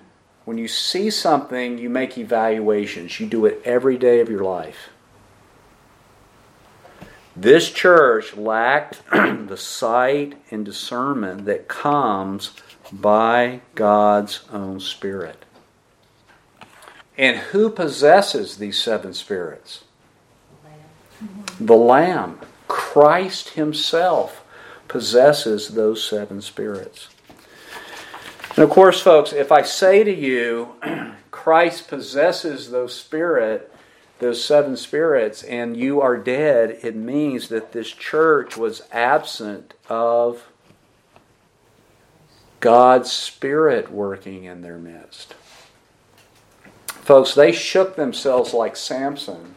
When 0.46 0.57
you 0.57 0.66
see 0.66 1.11
something, 1.11 1.77
you 1.77 1.90
make 1.90 2.16
evaluations. 2.16 3.20
You 3.20 3.27
do 3.27 3.44
it 3.44 3.61
every 3.66 3.99
day 3.99 4.20
of 4.20 4.31
your 4.31 4.42
life. 4.42 4.88
This 7.37 7.70
church 7.70 8.35
lacked 8.35 9.03
the 9.12 9.59
sight 9.59 10.40
and 10.51 10.64
discernment 10.64 11.44
that 11.44 11.68
comes 11.68 12.53
by 12.90 13.61
God's 13.75 14.49
own 14.51 14.81
Spirit. 14.81 15.44
And 17.18 17.37
who 17.37 17.68
possesses 17.68 18.57
these 18.57 18.83
seven 18.83 19.12
spirits? 19.12 19.85
the 21.61 21.77
Lamb, 21.77 22.40
Christ 22.68 23.51
Himself, 23.51 24.42
possesses 24.88 25.68
those 25.75 26.03
seven 26.03 26.40
spirits. 26.40 27.11
And 28.51 28.59
of 28.59 28.71
course, 28.71 29.01
folks, 29.01 29.33
if 29.33 29.53
I 29.53 29.63
say 29.63 30.05
to 30.05 30.15
you, 30.15 30.75
Christ 31.31 31.89
possesses 31.89 32.71
those 32.71 32.95
spirit, 32.95 33.73
those 34.19 34.45
seven 34.45 34.77
spirits, 34.77 35.43
and 35.43 35.77
you 35.77 36.01
are 36.01 36.17
dead, 36.17 36.79
it 36.83 36.97
means 36.97 37.49
that 37.49 37.73
this 37.73 37.91
church 37.91 38.57
was 38.57 38.83
absent 38.93 39.75
of 39.89 40.49
God's 42.61 43.11
Spirit 43.11 43.91
working 43.91 44.45
in 44.45 44.61
their 44.61 44.79
midst. 44.79 45.35
Folks, 46.89 47.35
they 47.35 47.53
shook 47.53 47.97
themselves 47.97 48.53
like 48.53 48.77
Samson 48.77 49.55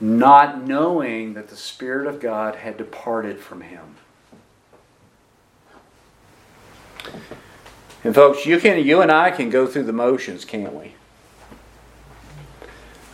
not 0.00 0.66
knowing 0.66 1.34
that 1.34 1.48
the 1.48 1.56
Spirit 1.56 2.06
of 2.06 2.20
God 2.20 2.56
had 2.56 2.78
departed 2.78 3.38
from 3.38 3.60
him. 3.60 3.96
And 8.02 8.14
folks, 8.14 8.46
you 8.46 8.58
can, 8.58 8.84
you 8.84 9.02
and 9.02 9.12
I 9.12 9.30
can 9.30 9.50
go 9.50 9.66
through 9.66 9.84
the 9.84 9.92
motions, 9.92 10.44
can't 10.44 10.74
we? 10.74 10.94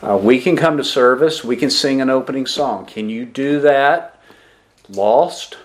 Uh, 0.03 0.17
we 0.17 0.41
can 0.41 0.57
come 0.57 0.77
to 0.77 0.85
service. 0.85 1.43
We 1.43 1.57
can 1.57 1.71
sing 1.71 2.01
an 2.01 2.11
opening 2.11 2.47
song. 2.47 2.87
Can 2.87 3.09
you 3.09 3.25
do 3.25 3.61
that 3.61 4.21
lost, 4.89 5.57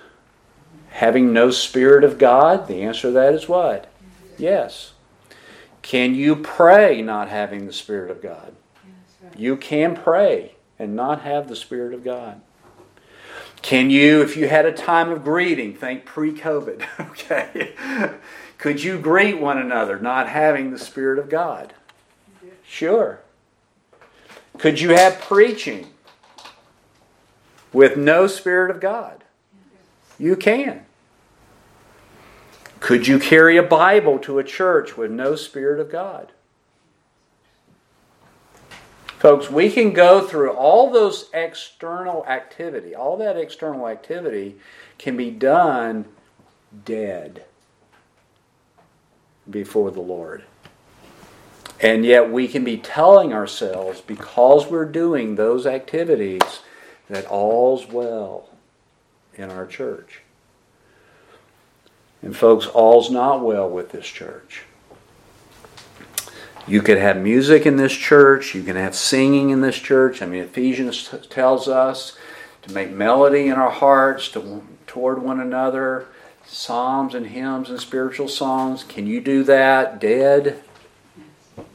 having 0.89 1.33
no 1.33 1.51
Spirit 1.51 2.03
of 2.03 2.17
God? 2.17 2.67
The 2.67 2.81
answer 2.81 3.09
to 3.09 3.11
that 3.11 3.33
is 3.33 3.47
what? 3.47 3.91
Yes. 4.37 4.93
Can 5.81 6.15
you 6.15 6.35
pray 6.35 7.01
not 7.01 7.29
having 7.29 7.67
the 7.67 7.73
Spirit 7.73 8.09
of 8.09 8.21
God? 8.21 8.55
You 9.37 9.55
can 9.57 9.95
pray 9.95 10.55
and 10.79 10.95
not 10.95 11.21
have 11.21 11.47
the 11.47 11.55
Spirit 11.55 11.93
of 11.93 12.03
God? 12.03 12.41
Can 13.61 13.89
you, 13.89 14.21
if 14.21 14.35
you 14.35 14.47
had 14.47 14.65
a 14.65 14.71
time 14.71 15.11
of 15.11 15.23
greeting, 15.23 15.75
think 15.75 16.05
pre 16.05 16.31
COVID, 16.31 16.83
okay? 17.11 17.75
Could 18.57 18.83
you 18.83 18.99
greet 18.99 19.39
one 19.39 19.57
another 19.57 19.99
not 19.99 20.29
having 20.29 20.71
the 20.71 20.79
Spirit 20.79 21.19
of 21.19 21.29
God? 21.29 21.73
Sure. 22.63 23.19
Could 24.57 24.79
you 24.79 24.91
have 24.91 25.19
preaching 25.19 25.87
with 27.73 27.97
no 27.97 28.27
Spirit 28.27 28.71
of 28.71 28.79
God? 28.79 29.23
You 30.19 30.35
can. 30.35 30.85
Could 32.79 33.07
you 33.07 33.19
carry 33.19 33.57
a 33.57 33.63
Bible 33.63 34.19
to 34.19 34.39
a 34.39 34.43
church 34.43 34.97
with 34.97 35.11
no 35.11 35.35
Spirit 35.35 35.79
of 35.79 35.91
God? 35.91 36.31
Folks, 39.21 39.51
we 39.51 39.69
can 39.69 39.93
go 39.93 40.25
through 40.25 40.49
all 40.49 40.89
those 40.89 41.29
external 41.31 42.25
activity. 42.25 42.95
All 42.95 43.17
that 43.17 43.37
external 43.37 43.87
activity 43.87 44.55
can 44.97 45.15
be 45.15 45.29
done 45.29 46.05
dead 46.85 47.43
before 49.47 49.91
the 49.91 50.01
Lord. 50.01 50.43
And 51.79 52.03
yet 52.03 52.31
we 52.31 52.47
can 52.47 52.63
be 52.63 52.77
telling 52.77 53.31
ourselves, 53.31 54.01
because 54.01 54.65
we're 54.65 54.85
doing 54.85 55.35
those 55.35 55.67
activities, 55.67 56.61
that 57.07 57.27
all's 57.27 57.87
well 57.87 58.49
in 59.35 59.51
our 59.51 59.67
church. 59.67 60.21
And 62.23 62.35
folks, 62.35 62.65
all's 62.65 63.11
not 63.11 63.43
well 63.43 63.69
with 63.69 63.91
this 63.91 64.07
church. 64.07 64.63
You 66.67 66.81
could 66.81 66.97
have 66.97 67.17
music 67.17 67.65
in 67.65 67.77
this 67.77 67.93
church. 67.93 68.53
You 68.53 68.63
can 68.63 68.75
have 68.75 68.95
singing 68.95 69.49
in 69.49 69.61
this 69.61 69.77
church. 69.77 70.21
I 70.21 70.25
mean, 70.25 70.43
Ephesians 70.43 71.09
t- 71.09 71.17
tells 71.29 71.67
us 71.67 72.17
to 72.63 72.73
make 72.73 72.91
melody 72.91 73.47
in 73.47 73.53
our 73.53 73.71
hearts 73.71 74.29
to, 74.29 74.61
toward 74.85 75.21
one 75.21 75.39
another, 75.39 76.07
psalms 76.45 77.15
and 77.15 77.27
hymns 77.27 77.69
and 77.69 77.79
spiritual 77.79 78.27
songs. 78.27 78.83
Can 78.83 79.07
you 79.07 79.21
do 79.21 79.43
that 79.43 79.99
dead? 79.99 80.63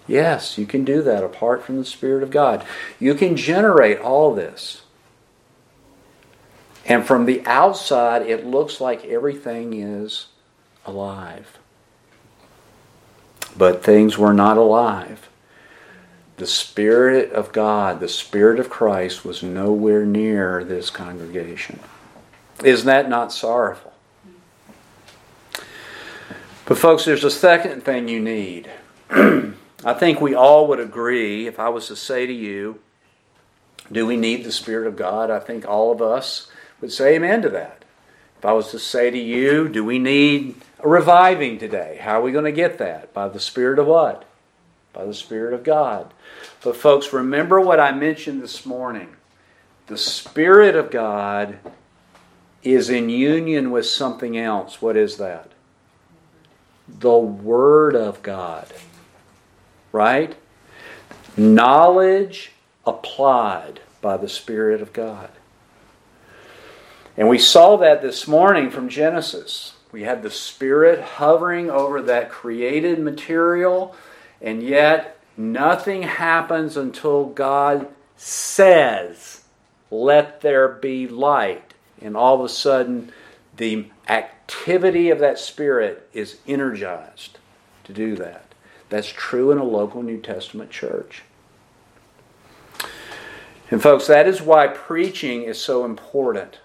Yes, 0.07 0.57
you 0.57 0.67
can 0.67 0.85
do 0.85 1.03
that 1.03 1.25
apart 1.25 1.65
from 1.65 1.79
the 1.79 1.85
Spirit 1.85 2.23
of 2.23 2.31
God. 2.31 2.65
You 3.01 3.15
can 3.15 3.37
generate 3.37 3.99
all 3.99 4.35
this. 4.35 4.83
And 6.85 7.05
from 7.05 7.27
the 7.27 7.45
outside, 7.45 8.23
it 8.23 8.47
looks 8.47 8.81
like 8.81 9.05
everything 9.05 9.73
is 9.73 10.27
alive 10.85 11.59
but 13.57 13.83
things 13.83 14.19
were 14.19 14.35
not 14.35 14.57
alive. 14.57 15.29
The 16.37 16.47
Spirit 16.47 17.33
of 17.33 17.53
God, 17.53 18.01
the 18.01 18.09
Spirit 18.09 18.61
of 18.61 18.69
Christ, 18.69 19.25
was 19.25 19.43
nowhere 19.43 20.05
near 20.05 20.63
this 20.63 20.91
congregation. 20.91 21.81
Is 22.63 22.85
that 22.85 23.09
not 23.09 23.33
sorrowful? 23.33 23.95
But, 26.67 26.79
folks, 26.79 27.05
there's 27.05 27.25
a 27.25 27.31
second 27.31 27.85
thing 27.85 28.09
you 28.09 28.21
need. 28.21 28.69
I 29.11 29.95
think 29.95 30.21
we 30.21 30.35
all 30.35 30.67
would 30.67 30.81
agree, 30.81 31.47
if 31.47 31.59
I 31.61 31.69
was 31.69 31.87
to 31.89 31.97
say 31.97 32.27
to 32.27 32.33
you, 32.33 32.81
do 33.91 34.05
we 34.05 34.17
need 34.17 34.45
the 34.45 34.53
Spirit 34.53 34.89
of 34.89 34.97
God? 34.97 35.31
I 35.31 35.39
think 35.39 35.67
all 35.67 35.93
of 35.93 36.03
us 36.03 36.51
would 36.81 36.93
say 36.93 37.15
amen 37.15 37.43
to 37.43 37.49
that. 37.51 37.85
If 38.39 38.45
I 38.45 38.53
was 38.53 38.71
to 38.73 38.79
say 38.79 39.11
to 39.11 39.19
you, 39.19 39.69
do 39.69 39.85
we 39.85 39.99
need 39.99 40.57
reviving 40.83 41.59
today? 41.59 41.99
How 42.01 42.21
are 42.21 42.23
we 42.23 42.33
going 42.33 42.45
to 42.45 42.53
get 42.53 42.79
that? 42.79 43.13
By 43.13 43.29
the 43.29 43.41
Spirit 43.41 43.79
of 43.79 43.87
what? 43.87 44.25
By 44.93 45.05
the 45.05 45.15
Spirit 45.15 45.55
of 45.55 45.65
God. 45.65 46.13
But, 46.63 46.77
folks, 46.77 47.13
remember 47.13 47.61
what 47.61 47.81
I 47.81 47.93
mentioned 47.93 48.43
this 48.43 48.67
morning. 48.67 49.17
The 49.87 49.99
Spirit 49.99 50.75
of 50.75 50.91
God 50.91 51.59
is 52.63 52.91
in 52.91 53.09
union 53.09 53.71
with 53.71 53.87
something 53.87 54.37
else. 54.37 54.83
What 54.83 54.97
is 54.97 55.19
that? 55.19 55.51
The 56.89 57.17
Word 57.17 57.95
of 57.95 58.23
God. 58.23 58.73
Right? 59.93 60.35
Knowledge 61.37 62.53
applied 62.85 63.81
by 64.01 64.17
the 64.17 64.29
Spirit 64.29 64.83
of 64.83 64.93
God. 64.93 65.31
And 67.17 67.29
we 67.29 67.39
saw 67.39 67.77
that 67.77 68.03
this 68.03 68.29
morning 68.29 68.71
from 68.71 68.89
Genesis. 68.89 69.76
We 69.97 70.03
had 70.03 70.23
the 70.23 70.31
Spirit 70.31 71.01
hovering 71.01 71.71
over 71.71 72.03
that 72.03 72.29
created 72.29 72.99
material, 72.99 73.97
and 74.43 74.63
yet 74.63 75.17
nothing 75.39 76.03
happens 76.03 76.77
until 76.77 77.25
God 77.25 77.89
says, 78.15 79.45
Let 79.91 80.43
there 80.43 80.69
be 80.69 81.09
light. 81.09 81.73
And 81.99 82.15
all 82.15 82.35
of 82.35 82.43
a 82.43 82.51
sudden, 82.51 83.11
the 83.57 83.87
activity 84.07 85.09
of 85.09 85.19
that 85.21 85.39
Spirit 85.39 86.07
is 86.13 86.41
energized 86.47 87.39
to 87.85 87.95
do 87.95 88.17
that. 88.17 88.53
That's 88.91 89.09
true 89.09 89.51
in 89.51 89.57
a 89.57 89.65
local 89.65 90.03
New 90.03 90.21
Testament 90.21 90.71
church. 90.71 91.23
And, 93.71 93.81
folks, 93.81 94.09
that 94.09 94.27
is 94.27 94.43
why 94.43 94.67
preaching 94.67 95.45
is 95.45 95.59
so 95.59 95.87
important. 95.87 96.59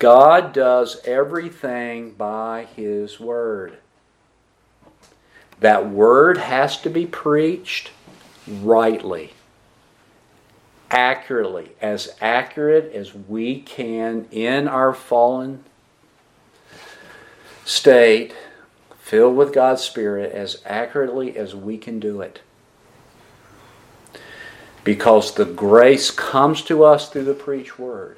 God 0.00 0.54
does 0.54 0.98
everything 1.04 2.12
by 2.12 2.66
His 2.74 3.20
Word. 3.20 3.76
That 5.60 5.90
Word 5.90 6.38
has 6.38 6.78
to 6.78 6.88
be 6.88 7.04
preached 7.04 7.90
rightly, 8.48 9.34
accurately, 10.90 11.72
as 11.82 12.16
accurate 12.18 12.94
as 12.94 13.14
we 13.14 13.60
can 13.60 14.26
in 14.30 14.66
our 14.66 14.94
fallen 14.94 15.64
state, 17.66 18.34
filled 18.98 19.36
with 19.36 19.52
God's 19.52 19.82
Spirit, 19.82 20.32
as 20.32 20.62
accurately 20.64 21.36
as 21.36 21.54
we 21.54 21.76
can 21.76 22.00
do 22.00 22.22
it. 22.22 22.40
Because 24.82 25.34
the 25.34 25.44
grace 25.44 26.10
comes 26.10 26.62
to 26.62 26.84
us 26.84 27.10
through 27.10 27.24
the 27.24 27.34
preached 27.34 27.78
Word 27.78 28.16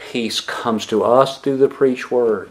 peace 0.00 0.40
comes 0.40 0.86
to 0.86 1.04
us 1.04 1.40
through 1.40 1.58
the 1.58 1.68
preached 1.68 2.10
word. 2.10 2.50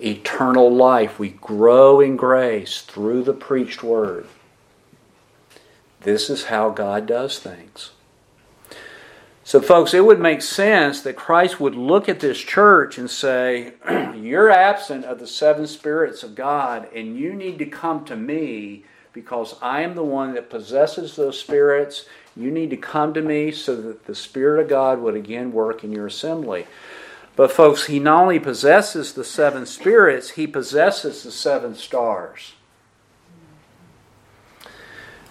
Eternal 0.00 0.74
life, 0.74 1.18
we 1.18 1.30
grow 1.30 2.00
in 2.00 2.16
grace 2.16 2.80
through 2.82 3.22
the 3.22 3.34
preached 3.34 3.82
word. 3.82 4.26
This 6.00 6.30
is 6.30 6.44
how 6.44 6.70
God 6.70 7.06
does 7.06 7.38
things. 7.38 7.90
So, 9.44 9.60
folks, 9.60 9.94
it 9.94 10.04
would 10.04 10.20
make 10.20 10.42
sense 10.42 11.00
that 11.02 11.16
Christ 11.16 11.58
would 11.58 11.74
look 11.74 12.08
at 12.08 12.20
this 12.20 12.38
church 12.38 12.98
and 12.98 13.10
say, 13.10 13.74
You're 14.14 14.50
absent 14.50 15.04
of 15.04 15.18
the 15.18 15.26
seven 15.26 15.66
spirits 15.66 16.22
of 16.22 16.34
God, 16.34 16.88
and 16.94 17.16
you 17.18 17.34
need 17.34 17.58
to 17.58 17.66
come 17.66 18.04
to 18.04 18.16
me 18.16 18.84
because 19.12 19.54
I 19.62 19.82
am 19.82 19.94
the 19.94 20.04
one 20.04 20.34
that 20.34 20.50
possesses 20.50 21.16
those 21.16 21.38
spirits 21.38 22.06
you 22.38 22.52
need 22.52 22.70
to 22.70 22.76
come 22.76 23.12
to 23.14 23.20
me 23.20 23.50
so 23.50 23.74
that 23.74 24.06
the 24.06 24.14
Spirit 24.14 24.62
of 24.62 24.68
God 24.68 25.00
would 25.00 25.16
again 25.16 25.52
work 25.52 25.82
in 25.82 25.90
your 25.90 26.06
assembly. 26.06 26.66
But, 27.34 27.50
folks, 27.50 27.86
he 27.86 27.98
not 27.98 28.22
only 28.22 28.38
possesses 28.38 29.12
the 29.12 29.24
seven 29.24 29.66
spirits, 29.66 30.30
he 30.30 30.46
possesses 30.46 31.24
the 31.24 31.32
seven 31.32 31.74
stars. 31.74 32.54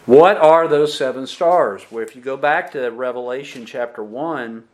What 0.05 0.37
are 0.37 0.67
those 0.67 0.97
seven 0.97 1.27
stars? 1.27 1.83
Well, 1.89 2.03
if 2.03 2.15
you 2.15 2.21
go 2.21 2.37
back 2.37 2.71
to 2.71 2.89
Revelation 2.89 3.65
chapter 3.65 4.03
1, 4.03 4.65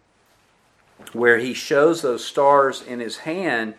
where 1.13 1.37
he 1.37 1.53
shows 1.53 2.01
those 2.01 2.25
stars 2.25 2.81
in 2.81 2.99
his 2.99 3.17
hand, 3.17 3.75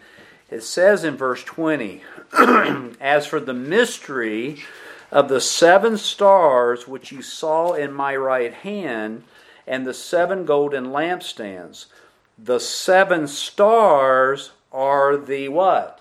it 0.50 0.62
says 0.62 1.04
in 1.04 1.16
verse 1.16 1.42
20, 1.42 2.02
As 3.00 3.26
for 3.26 3.40
the 3.40 3.54
mystery 3.54 4.62
of 5.14 5.28
the 5.28 5.40
seven 5.40 5.96
stars 5.96 6.88
which 6.88 7.12
you 7.12 7.22
saw 7.22 7.72
in 7.72 7.92
my 7.92 8.16
right 8.16 8.52
hand, 8.52 9.22
and 9.64 9.86
the 9.86 9.94
seven 9.94 10.44
golden 10.44 10.86
lampstands. 10.86 11.86
The 12.36 12.58
seven 12.58 13.28
stars 13.28 14.50
are 14.72 15.16
the 15.16 15.48
what? 15.48 16.00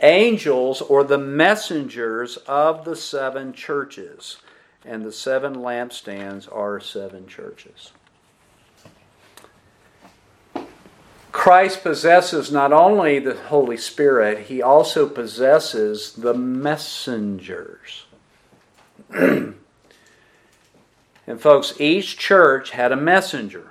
Angels 0.00 0.80
or 0.80 1.02
the 1.02 1.18
messengers 1.18 2.36
of 2.46 2.84
the 2.84 2.96
seven 2.96 3.52
churches. 3.52 4.38
And 4.84 5.04
the 5.04 5.12
seven 5.12 5.56
lampstands 5.56 6.48
are 6.54 6.78
seven 6.78 7.26
churches. 7.26 7.90
Christ 11.32 11.82
possesses 11.82 12.52
not 12.52 12.72
only 12.74 13.18
the 13.18 13.34
Holy 13.34 13.78
Spirit, 13.78 14.46
he 14.46 14.60
also 14.60 15.08
possesses 15.08 16.12
the 16.12 16.34
messengers. 16.34 18.04
and 19.10 19.56
folks, 21.38 21.80
each 21.80 22.18
church 22.18 22.70
had 22.72 22.92
a 22.92 22.96
messenger. 22.96 23.70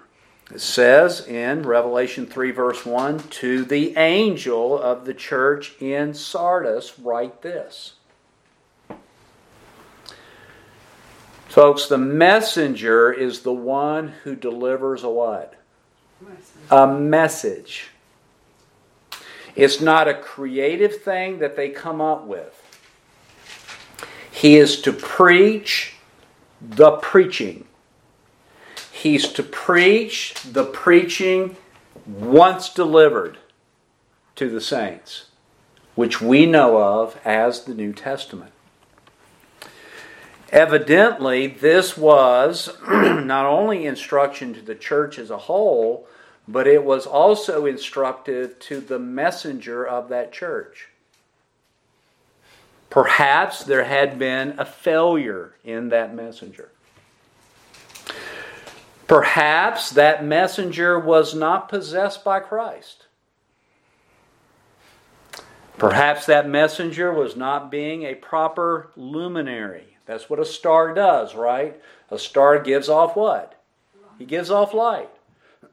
It 0.51 0.59
says 0.59 1.25
in 1.25 1.61
Revelation 1.61 2.25
3, 2.25 2.51
verse 2.51 2.85
1 2.85 3.19
To 3.19 3.63
the 3.63 3.95
angel 3.95 4.77
of 4.77 5.05
the 5.05 5.13
church 5.13 5.79
in 5.79 6.15
Sardis, 6.15 6.97
write 6.99 7.43
this. 7.43 7.93
Folks, 11.47 11.85
the 11.85 11.97
messenger 11.97 13.13
is 13.13 13.41
the 13.41 13.53
one 13.53 14.09
who 14.23 14.35
delivers 14.35 15.03
a 15.03 15.09
what? 15.09 15.60
A 16.69 16.87
message. 16.87 17.89
It's 19.55 19.81
not 19.81 20.07
a 20.07 20.13
creative 20.13 21.01
thing 21.01 21.39
that 21.39 21.55
they 21.55 21.69
come 21.69 21.99
up 21.99 22.25
with. 22.25 22.57
He 24.31 24.55
is 24.55 24.81
to 24.81 24.93
preach 24.93 25.95
the 26.61 26.91
preaching. 26.91 27.65
He's 28.91 29.27
to 29.33 29.43
preach 29.43 30.35
the 30.49 30.63
preaching 30.63 31.57
once 32.05 32.69
delivered 32.69 33.37
to 34.35 34.49
the 34.49 34.61
saints, 34.61 35.25
which 35.95 36.21
we 36.21 36.45
know 36.45 36.81
of 36.81 37.19
as 37.25 37.65
the 37.65 37.73
New 37.73 37.93
Testament. 37.93 38.53
Evidently, 40.51 41.47
this 41.47 41.97
was 41.97 42.75
not 42.89 43.45
only 43.45 43.85
instruction 43.85 44.53
to 44.53 44.61
the 44.61 44.75
church 44.75 45.17
as 45.17 45.29
a 45.29 45.37
whole, 45.37 46.07
but 46.47 46.67
it 46.67 46.83
was 46.83 47.05
also 47.05 47.65
instructive 47.65 48.59
to 48.59 48.79
the 48.79 48.99
messenger 48.99 49.85
of 49.85 50.09
that 50.09 50.31
church. 50.31 50.89
Perhaps 52.89 53.63
there 53.63 53.85
had 53.85 54.19
been 54.19 54.59
a 54.59 54.65
failure 54.65 55.55
in 55.63 55.89
that 55.89 56.13
messenger. 56.13 56.69
Perhaps 59.07 59.91
that 59.91 60.25
messenger 60.25 60.99
was 60.99 61.33
not 61.33 61.69
possessed 61.69 62.23
by 62.23 62.39
Christ. 62.39 63.05
Perhaps 65.77 66.25
that 66.27 66.47
messenger 66.47 67.11
was 67.13 67.35
not 67.35 67.71
being 67.71 68.03
a 68.03 68.15
proper 68.15 68.91
luminary. 68.95 69.97
That's 70.05 70.29
what 70.29 70.39
a 70.39 70.45
star 70.45 70.93
does, 70.93 71.33
right? 71.33 71.81
A 72.09 72.19
star 72.19 72.59
gives 72.59 72.87
off 72.89 73.15
what? 73.15 73.61
He 74.17 74.25
gives 74.25 74.51
off 74.51 74.73
light. 74.73 75.09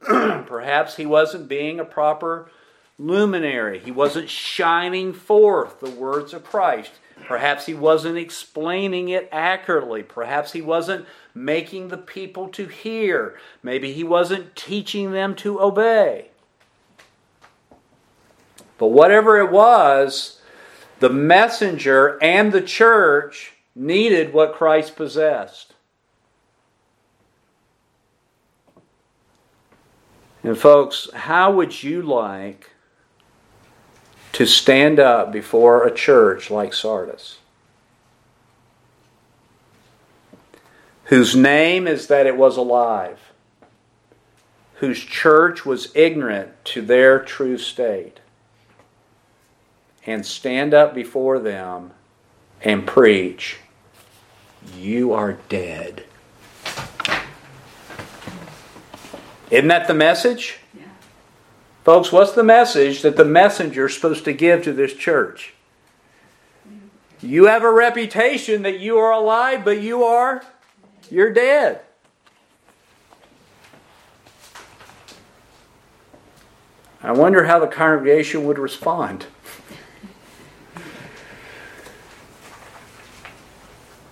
Perhaps 0.46 0.96
he 0.96 1.06
wasn't 1.06 1.48
being 1.48 1.80
a 1.80 1.84
proper 1.84 2.50
luminary. 2.98 3.78
He 3.78 3.90
wasn't 3.90 4.28
shining 4.28 5.12
forth 5.12 5.80
the 5.80 5.90
words 5.90 6.32
of 6.32 6.44
Christ. 6.44 6.92
Perhaps 7.26 7.66
he 7.66 7.74
wasn't 7.74 8.16
explaining 8.16 9.08
it 9.08 9.28
accurately. 9.32 10.02
Perhaps 10.02 10.52
he 10.52 10.60
wasn't 10.60 11.06
making 11.34 11.88
the 11.88 11.98
people 11.98 12.48
to 12.48 12.66
hear. 12.66 13.36
Maybe 13.62 13.92
he 13.92 14.04
wasn't 14.04 14.56
teaching 14.56 15.12
them 15.12 15.34
to 15.36 15.60
obey. 15.60 16.30
But 18.78 18.88
whatever 18.88 19.38
it 19.38 19.50
was, 19.50 20.40
the 21.00 21.10
messenger 21.10 22.22
and 22.22 22.52
the 22.52 22.62
church 22.62 23.54
needed 23.74 24.32
what 24.32 24.54
Christ 24.54 24.96
possessed. 24.96 25.74
And, 30.48 30.56
folks, 30.56 31.10
how 31.12 31.52
would 31.52 31.82
you 31.82 32.00
like 32.00 32.70
to 34.32 34.46
stand 34.46 34.98
up 34.98 35.30
before 35.30 35.86
a 35.86 35.94
church 35.94 36.50
like 36.50 36.72
Sardis, 36.72 37.36
whose 41.04 41.36
name 41.36 41.86
is 41.86 42.06
that 42.06 42.24
it 42.24 42.34
was 42.34 42.56
alive, 42.56 43.18
whose 44.76 45.04
church 45.04 45.66
was 45.66 45.94
ignorant 45.94 46.64
to 46.64 46.80
their 46.80 47.18
true 47.18 47.58
state, 47.58 48.20
and 50.06 50.24
stand 50.24 50.72
up 50.72 50.94
before 50.94 51.38
them 51.38 51.90
and 52.62 52.86
preach, 52.86 53.58
You 54.78 55.12
are 55.12 55.34
dead. 55.50 56.04
Isn't 59.50 59.68
that 59.68 59.86
the 59.88 59.94
message? 59.94 60.58
Folks, 61.84 62.12
what's 62.12 62.32
the 62.32 62.42
message 62.42 63.00
that 63.02 63.16
the 63.16 63.24
messenger 63.24 63.86
is 63.86 63.94
supposed 63.94 64.24
to 64.26 64.32
give 64.32 64.62
to 64.64 64.72
this 64.72 64.92
church? 64.92 65.54
You 67.20 67.46
have 67.46 67.62
a 67.62 67.72
reputation 67.72 68.62
that 68.62 68.78
you 68.78 68.98
are 68.98 69.10
alive, 69.10 69.64
but 69.64 69.80
you 69.80 70.04
are 70.04 70.42
you're 71.10 71.32
dead. 71.32 71.80
I 77.02 77.12
wonder 77.12 77.44
how 77.44 77.58
the 77.58 77.66
congregation 77.66 78.44
would 78.44 78.58
respond. 78.58 79.26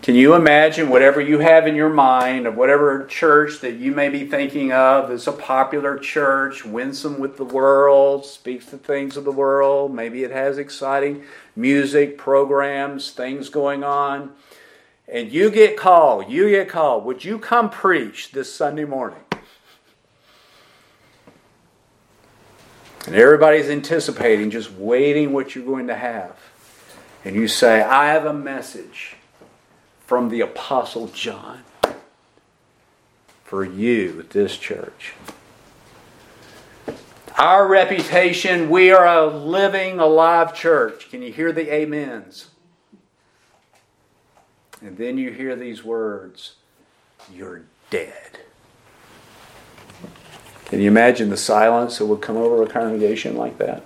Can 0.07 0.15
you 0.15 0.35
imagine 0.35 0.89
whatever 0.89 1.21
you 1.21 1.41
have 1.41 1.67
in 1.67 1.75
your 1.75 1.89
mind 1.89 2.47
of 2.47 2.57
whatever 2.57 3.07
church 3.07 3.59
that 3.59 3.73
you 3.73 3.91
may 3.91 4.09
be 4.09 4.25
thinking 4.25 4.71
of? 4.71 5.11
Is 5.11 5.27
a 5.27 5.33
popular 5.33 5.99
church, 5.99 6.65
winsome 6.65 7.19
with 7.19 7.37
the 7.37 7.45
world, 7.45 8.25
speaks 8.25 8.67
the 8.67 8.79
things 8.79 9.17
of 9.17 9.25
the 9.25 9.33
world, 9.33 9.93
maybe 9.93 10.23
it 10.23 10.31
has 10.31 10.59
exciting 10.59 11.25
music, 11.57 12.17
programs, 12.19 13.11
things 13.11 13.49
going 13.49 13.83
on, 13.83 14.31
and 15.09 15.33
you 15.33 15.51
get 15.51 15.77
called, 15.77 16.31
you 16.31 16.51
get 16.51 16.69
called, 16.69 17.05
would 17.05 17.25
you 17.25 17.37
come 17.37 17.69
preach 17.69 18.31
this 18.31 18.55
Sunday 18.55 18.85
morning? 18.85 19.25
And 23.07 23.17
everybody's 23.17 23.69
anticipating, 23.69 24.53
just 24.53 24.71
waiting 24.71 25.33
what 25.33 25.57
you're 25.57 25.67
going 25.67 25.89
to 25.89 25.97
have. 25.97 26.39
And 27.25 27.35
you 27.35 27.49
say, 27.49 27.83
I 27.83 28.13
have 28.13 28.25
a 28.25 28.33
message 28.33 29.17
from 30.07 30.29
the 30.29 30.41
Apostle 30.41 31.09
John 31.09 31.63
for 33.45 33.65
you, 33.65 34.25
this 34.31 34.57
church. 34.57 35.15
Our 37.37 37.67
reputation, 37.67 38.71
we 38.71 38.91
are 38.91 39.07
a 39.07 39.27
living, 39.27 39.99
alive 39.99 40.55
church. 40.55 41.11
Can 41.11 41.23
you 41.23 41.33
hear 41.33 41.53
the 41.53 41.71
amens? 41.71 42.51
And 44.81 44.97
then 44.97 45.19
you 45.19 45.33
hear 45.33 45.57
these 45.57 45.85
words 45.85 46.55
You're 47.33 47.63
dead. 47.91 48.39
Can 50.67 50.81
you 50.81 50.89
imagine 50.89 51.31
the 51.31 51.37
silence 51.37 51.99
that 51.99 52.07
would 52.07 52.21
come 52.21 52.37
over 52.37 52.63
a 52.63 52.67
congregation 52.67 53.37
like 53.37 53.59
that? 53.59 53.83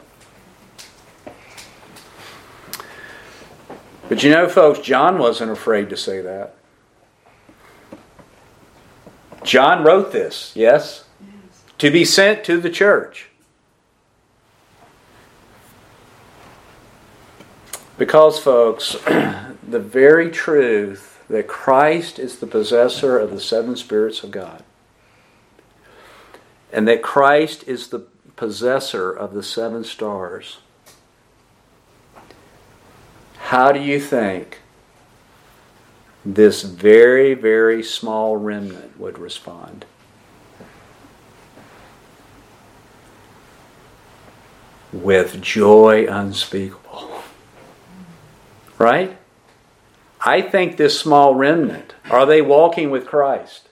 But 4.11 4.25
you 4.25 4.31
know, 4.31 4.49
folks, 4.49 4.81
John 4.81 5.19
wasn't 5.19 5.53
afraid 5.53 5.89
to 5.91 5.97
say 5.97 6.21
that. 6.21 6.57
John 9.45 9.85
wrote 9.85 10.11
this, 10.11 10.53
yes? 10.57 11.05
yes? 11.25 11.63
To 11.79 11.93
be 11.93 12.05
sent 12.05 12.43
to 12.47 12.61
the 12.61 12.71
church. 12.71 13.29
Because, 17.99 18.41
folks, 18.41 18.95
the 19.05 19.79
very 19.79 20.29
truth 20.29 21.23
that 21.29 21.47
Christ 21.47 22.19
is 22.19 22.41
the 22.41 22.49
possessor 22.49 23.17
of 23.17 23.31
the 23.31 23.41
seven 23.41 23.77
spirits 23.77 24.25
of 24.25 24.33
God, 24.33 24.65
and 26.73 26.89
that 26.89 27.01
Christ 27.01 27.63
is 27.69 27.87
the 27.87 28.01
possessor 28.35 29.13
of 29.13 29.35
the 29.35 29.45
seven 29.45 29.85
stars 29.85 30.59
how 33.51 33.73
do 33.73 33.81
you 33.81 33.99
think 33.99 34.61
this 36.25 36.63
very, 36.63 37.35
very 37.35 37.83
small 37.83 38.37
remnant 38.37 38.97
would 38.97 39.19
respond? 39.19 39.85
With 44.93 45.43
joy 45.43 46.07
unspeakable. 46.09 47.25
Right? 48.79 49.19
I 50.25 50.43
think 50.43 50.77
this 50.77 50.97
small 51.01 51.35
remnant, 51.35 51.97
are 52.09 52.27
they 52.27 52.41
walking 52.41 52.93
with 52.93 53.05
Christ? 53.05 53.69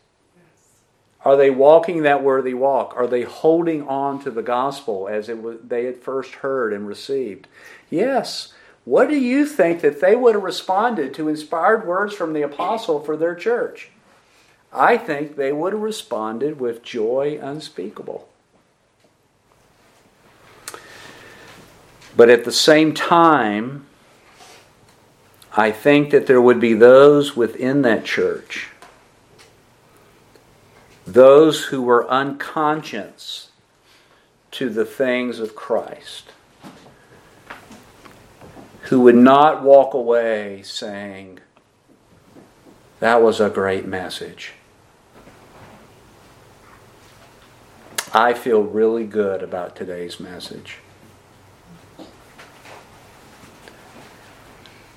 Are 1.24 1.37
they 1.37 1.51
walking 1.51 2.03
that 2.03 2.24
worthy 2.24 2.55
walk? 2.55 2.95
Are 2.97 3.07
they 3.07 3.22
holding 3.22 3.87
on 3.87 4.20
to 4.24 4.33
the 4.33 4.43
gospel 4.43 5.07
as 5.07 5.29
it 5.29 5.41
was, 5.41 5.59
they 5.62 5.85
had 5.85 6.03
first 6.03 6.35
heard 6.35 6.72
and 6.72 6.89
received? 6.89 7.47
Yes. 7.89 8.55
What 8.89 9.11
do 9.11 9.18
you 9.18 9.45
think 9.45 9.82
that 9.82 10.01
they 10.01 10.16
would 10.16 10.34
have 10.34 10.43
responded 10.43 11.12
to 11.12 11.28
inspired 11.28 11.86
words 11.86 12.14
from 12.14 12.32
the 12.32 12.41
apostle 12.41 13.01
for 13.01 13.18
their 13.18 13.34
church? 13.34 13.91
I 14.72 14.97
think 14.97 15.36
they 15.36 15.53
would 15.53 15.74
have 15.74 15.82
responded 15.82 16.59
with 16.59 16.82
joy 16.82 17.39
unspeakable. 17.39 18.26
But 22.16 22.30
at 22.30 22.47
the 22.47 22.51
same 22.51 22.95
time, 22.95 23.84
I 25.55 25.70
think 25.70 26.09
that 26.11 26.26
there 26.26 26.41
would 26.41 26.59
be 26.59 26.72
those 26.72 27.36
within 27.36 27.82
that 27.82 28.07
church, 28.07 28.70
those 31.07 31.66
who 31.66 31.82
were 31.82 32.09
unconscious 32.09 33.51
to 34.53 34.70
the 34.70 34.86
things 34.86 35.41
of 35.41 35.55
Christ 35.55 36.28
who 38.89 39.01
would 39.01 39.14
not 39.14 39.62
walk 39.62 39.95
away 39.95 40.62
saying, 40.62 41.39
That 43.01 43.22
was 43.22 43.41
a 43.41 43.51
great 43.51 43.86
message. 43.86 44.53
I 48.14 48.32
feel 48.32 48.62
really 48.62 49.05
good 49.05 49.43
about 49.43 49.76
today's 49.76 50.18
message. 50.18 50.78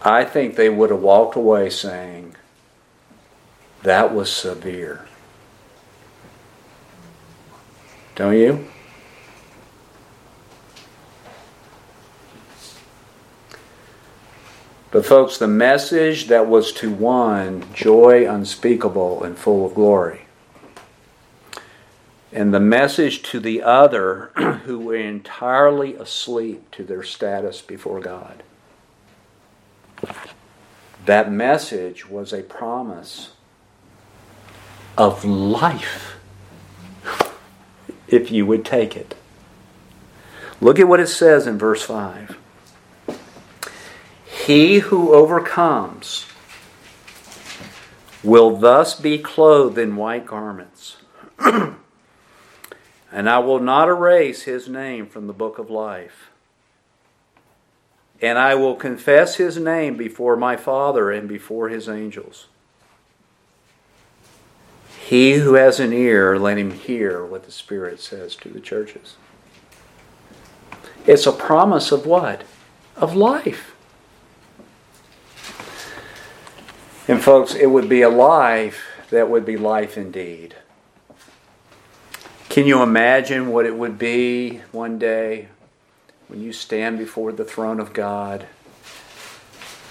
I 0.04 0.24
think 0.24 0.56
they 0.56 0.70
would 0.70 0.90
have 0.90 1.02
walked 1.02 1.36
away 1.36 1.70
saying, 1.70 2.36
that 3.84 4.14
was 4.14 4.32
severe. 4.32 5.08
Don't 8.16 8.38
you? 8.38 8.68
But, 14.92 15.06
folks, 15.06 15.38
the 15.38 15.48
message 15.48 16.28
that 16.28 16.48
was 16.48 16.74
to 16.74 16.92
one 16.92 17.74
joy 17.74 18.30
unspeakable 18.30 19.24
and 19.24 19.38
full 19.38 19.66
of 19.66 19.74
glory, 19.74 20.22
and 22.34 22.54
the 22.54 22.60
message 22.60 23.24
to 23.24 23.40
the 23.40 23.64
other 23.64 24.32
who 24.66 24.80
were 24.80 24.96
entirely 24.96 25.96
asleep 25.96 26.70
to 26.72 26.84
their 26.84 27.04
status 27.04 27.62
before 27.62 28.02
God. 28.02 28.44
That 31.06 31.32
message 31.32 32.10
was 32.10 32.34
a 32.34 32.44
promise 32.44 33.32
of 34.98 35.24
life 35.26 36.18
if 38.08 38.30
you 38.30 38.46
would 38.46 38.66
take 38.66 38.96
it. 38.96 39.16
Look 40.60 40.80
at 40.80 40.88
what 40.88 41.00
it 41.00 41.08
says 41.08 41.48
in 41.48 41.58
verse 41.58 41.82
5. 41.82 42.38
He 44.52 44.80
who 44.80 45.14
overcomes 45.14 46.26
will 48.22 48.58
thus 48.58 49.00
be 49.00 49.18
clothed 49.18 49.78
in 49.78 49.96
white 49.96 50.26
garments. 50.26 50.98
and 51.40 51.80
I 53.14 53.40
will 53.40 53.62
not 53.62 53.88
erase 53.88 54.42
his 54.42 54.68
name 54.68 55.08
from 55.08 55.28
the 55.28 55.34
book 55.34 55.58
of 55.58 55.70
life. 55.70 56.32
And 58.22 58.38
I 58.38 58.56
will 58.56 58.76
confess 58.76 59.36
his 59.36 59.56
name 59.56 59.96
before 59.96 60.36
my 60.36 60.58
Father 60.58 61.12
and 61.12 61.30
before 61.30 61.70
his 61.70 61.88
angels. 61.88 62.48
He 65.00 65.36
who 65.36 65.54
has 65.54 65.80
an 65.80 65.94
ear, 65.94 66.38
let 66.38 66.58
him 66.58 66.72
hear 66.72 67.26
what 67.26 67.46
the 67.46 67.54
Spirit 67.54 68.02
says 68.02 68.36
to 68.36 68.50
the 68.50 68.60
churches. 68.60 69.16
It's 71.08 71.26
a 71.26 71.32
promise 71.32 71.94
of 71.94 72.06
what? 72.06 72.44
Of 72.98 73.16
life. 73.16 73.71
And, 77.12 77.22
folks, 77.22 77.54
it 77.56 77.66
would 77.66 77.90
be 77.90 78.04
a 78.04 78.10
life 78.10 78.86
that 79.10 79.30
would 79.30 79.46
be 79.46 79.58
life 79.58 79.98
indeed. 79.98 80.56
Can 82.48 82.66
you 82.66 82.82
imagine 82.82 83.50
what 83.50 83.66
it 83.66 83.76
would 83.76 84.00
be 84.00 84.62
one 84.72 84.98
day 84.98 85.50
when 86.30 86.42
you 86.42 86.54
stand 86.54 86.98
before 86.98 87.34
the 87.34 87.44
throne 87.44 87.82
of 87.82 87.92
God 87.92 88.48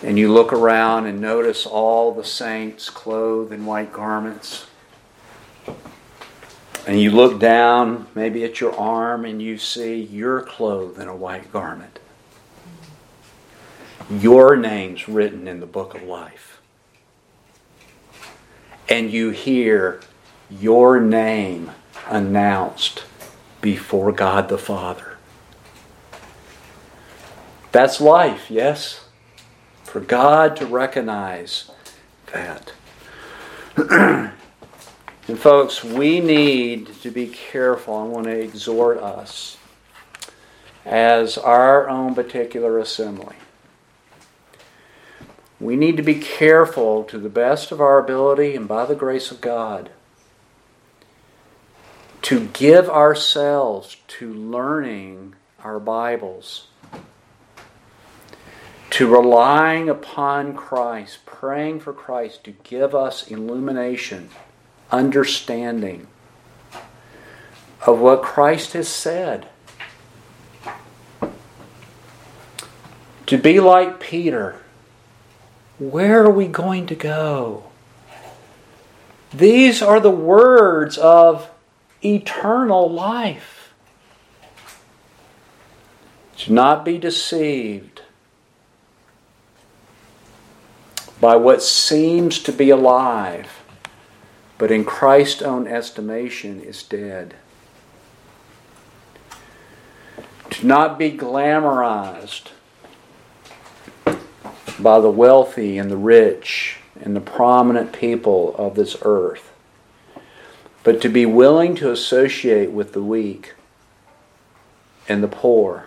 and 0.02 0.18
you 0.18 0.32
look 0.32 0.50
around 0.50 1.04
and 1.04 1.20
notice 1.20 1.66
all 1.66 2.10
the 2.10 2.24
saints 2.24 2.88
clothed 2.88 3.52
in 3.52 3.66
white 3.66 3.92
garments? 3.92 4.66
And 6.86 6.98
you 6.98 7.10
look 7.10 7.38
down, 7.38 8.06
maybe 8.14 8.44
at 8.44 8.62
your 8.62 8.74
arm, 8.74 9.26
and 9.26 9.42
you 9.42 9.58
see 9.58 10.00
you're 10.00 10.40
clothed 10.40 10.98
in 10.98 11.06
a 11.06 11.14
white 11.14 11.52
garment. 11.52 11.98
Your 14.10 14.56
name's 14.56 15.06
written 15.06 15.46
in 15.46 15.60
the 15.60 15.66
book 15.66 15.92
of 15.92 16.02
life 16.02 16.49
and 18.90 19.12
you 19.12 19.30
hear 19.30 20.00
your 20.50 21.00
name 21.00 21.70
announced 22.08 23.04
before 23.60 24.10
God 24.10 24.48
the 24.48 24.58
Father. 24.58 25.16
That's 27.70 28.00
life, 28.00 28.50
yes? 28.50 29.04
For 29.84 30.00
God 30.00 30.56
to 30.56 30.66
recognize 30.66 31.70
that. 32.32 32.72
and 33.76 35.38
folks, 35.38 35.84
we 35.84 36.18
need 36.18 36.88
to 37.02 37.12
be 37.12 37.28
careful. 37.28 37.94
I 37.94 38.02
want 38.02 38.26
to 38.26 38.38
exhort 38.38 38.98
us 38.98 39.56
as 40.84 41.38
our 41.38 41.88
own 41.88 42.14
particular 42.16 42.78
assembly 42.78 43.36
we 45.60 45.76
need 45.76 45.98
to 45.98 46.02
be 46.02 46.14
careful 46.14 47.04
to 47.04 47.18
the 47.18 47.28
best 47.28 47.70
of 47.70 47.80
our 47.80 47.98
ability 47.98 48.56
and 48.56 48.66
by 48.66 48.86
the 48.86 48.94
grace 48.94 49.30
of 49.30 49.42
God 49.42 49.90
to 52.22 52.46
give 52.48 52.88
ourselves 52.88 53.96
to 54.06 54.32
learning 54.32 55.34
our 55.62 55.80
Bibles, 55.80 56.68
to 58.90 59.06
relying 59.06 59.88
upon 59.88 60.54
Christ, 60.54 61.26
praying 61.26 61.80
for 61.80 61.92
Christ 61.92 62.44
to 62.44 62.52
give 62.62 62.94
us 62.94 63.30
illumination, 63.30 64.30
understanding 64.90 66.06
of 67.86 67.98
what 67.98 68.22
Christ 68.22 68.74
has 68.74 68.88
said. 68.88 69.48
To 73.26 73.38
be 73.38 73.60
like 73.60 74.00
Peter 74.00 74.59
where 75.80 76.22
are 76.22 76.30
we 76.30 76.46
going 76.46 76.86
to 76.86 76.94
go? 76.94 77.64
These 79.32 79.80
are 79.80 79.98
the 79.98 80.10
words 80.10 80.98
of 80.98 81.50
eternal 82.04 82.90
life. 82.90 83.72
To 86.36 86.52
not 86.52 86.84
be 86.84 86.98
deceived 86.98 88.02
by 91.20 91.36
what 91.36 91.62
seems 91.62 92.42
to 92.42 92.52
be 92.52 92.70
alive, 92.70 93.62
but 94.58 94.70
in 94.70 94.84
Christ's 94.84 95.42
own 95.42 95.66
estimation 95.66 96.60
is 96.60 96.82
dead. 96.82 97.34
To 100.50 100.66
not 100.66 100.98
be 100.98 101.10
glamorized 101.10 102.48
by 104.82 105.00
the 105.00 105.10
wealthy 105.10 105.78
and 105.78 105.90
the 105.90 105.96
rich 105.96 106.78
and 107.00 107.14
the 107.14 107.20
prominent 107.20 107.92
people 107.92 108.54
of 108.56 108.74
this 108.74 108.96
earth, 109.02 109.52
but 110.82 111.00
to 111.00 111.08
be 111.08 111.26
willing 111.26 111.74
to 111.76 111.90
associate 111.90 112.70
with 112.70 112.92
the 112.92 113.02
weak 113.02 113.54
and 115.08 115.22
the 115.22 115.28
poor, 115.28 115.86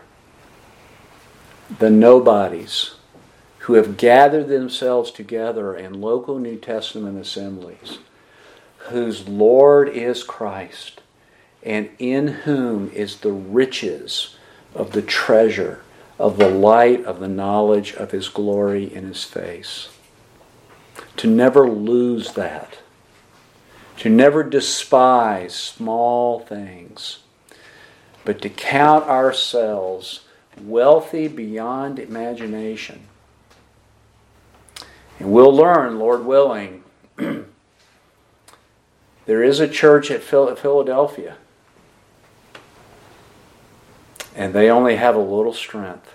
the 1.79 1.89
nobodies 1.89 2.95
who 3.59 3.73
have 3.75 3.95
gathered 3.95 4.49
themselves 4.49 5.09
together 5.09 5.75
in 5.75 6.01
local 6.01 6.37
New 6.37 6.57
Testament 6.57 7.17
assemblies, 7.17 7.99
whose 8.89 9.27
Lord 9.27 9.87
is 9.87 10.23
Christ, 10.23 11.01
and 11.63 11.89
in 11.97 12.27
whom 12.27 12.89
is 12.91 13.17
the 13.17 13.31
riches 13.31 14.35
of 14.75 14.91
the 14.91 15.01
treasure 15.01 15.81
of 16.23 16.37
the 16.37 16.49
light 16.49 17.03
of 17.03 17.19
the 17.19 17.27
knowledge 17.27 17.93
of 17.95 18.11
His 18.11 18.29
glory 18.29 18.85
in 18.85 19.05
His 19.05 19.25
face. 19.25 19.89
To 21.17 21.27
never 21.27 21.69
lose 21.69 22.31
that. 22.35 22.79
To 23.97 24.09
never 24.09 24.41
despise 24.41 25.53
small 25.53 26.39
things, 26.39 27.19
but 28.23 28.41
to 28.41 28.47
count 28.47 29.03
ourselves 29.03 30.21
wealthy 30.61 31.27
beyond 31.27 31.99
imagination. 31.99 33.01
And 35.19 35.29
we'll 35.29 35.53
learn, 35.53 35.99
Lord 35.99 36.23
willing, 36.23 36.85
there 37.17 37.43
is 39.43 39.59
a 39.59 39.67
church 39.67 40.09
at 40.09 40.23
Philadelphia 40.23 41.35
and 44.35 44.53
they 44.53 44.69
only 44.69 44.95
have 44.95 45.15
a 45.15 45.19
little 45.19 45.53
strength. 45.53 46.12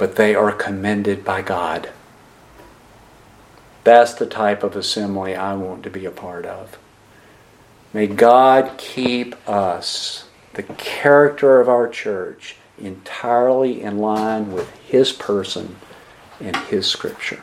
But 0.00 0.16
they 0.16 0.34
are 0.34 0.50
commended 0.50 1.26
by 1.26 1.42
God. 1.42 1.90
That's 3.84 4.14
the 4.14 4.24
type 4.24 4.62
of 4.62 4.74
assembly 4.74 5.36
I 5.36 5.52
want 5.52 5.82
to 5.82 5.90
be 5.90 6.06
a 6.06 6.10
part 6.10 6.46
of. 6.46 6.78
May 7.92 8.06
God 8.06 8.78
keep 8.78 9.36
us, 9.46 10.24
the 10.54 10.62
character 10.62 11.60
of 11.60 11.68
our 11.68 11.86
church, 11.86 12.56
entirely 12.78 13.82
in 13.82 13.98
line 13.98 14.52
with 14.52 14.70
His 14.78 15.12
person 15.12 15.76
and 16.40 16.56
His 16.56 16.86
Scripture. 16.86 17.42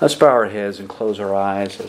Let's 0.00 0.14
bow 0.14 0.28
our 0.28 0.46
heads 0.46 0.80
and 0.80 0.88
close 0.88 1.20
our 1.20 1.34
eyes 1.34 1.78
as 1.80 1.86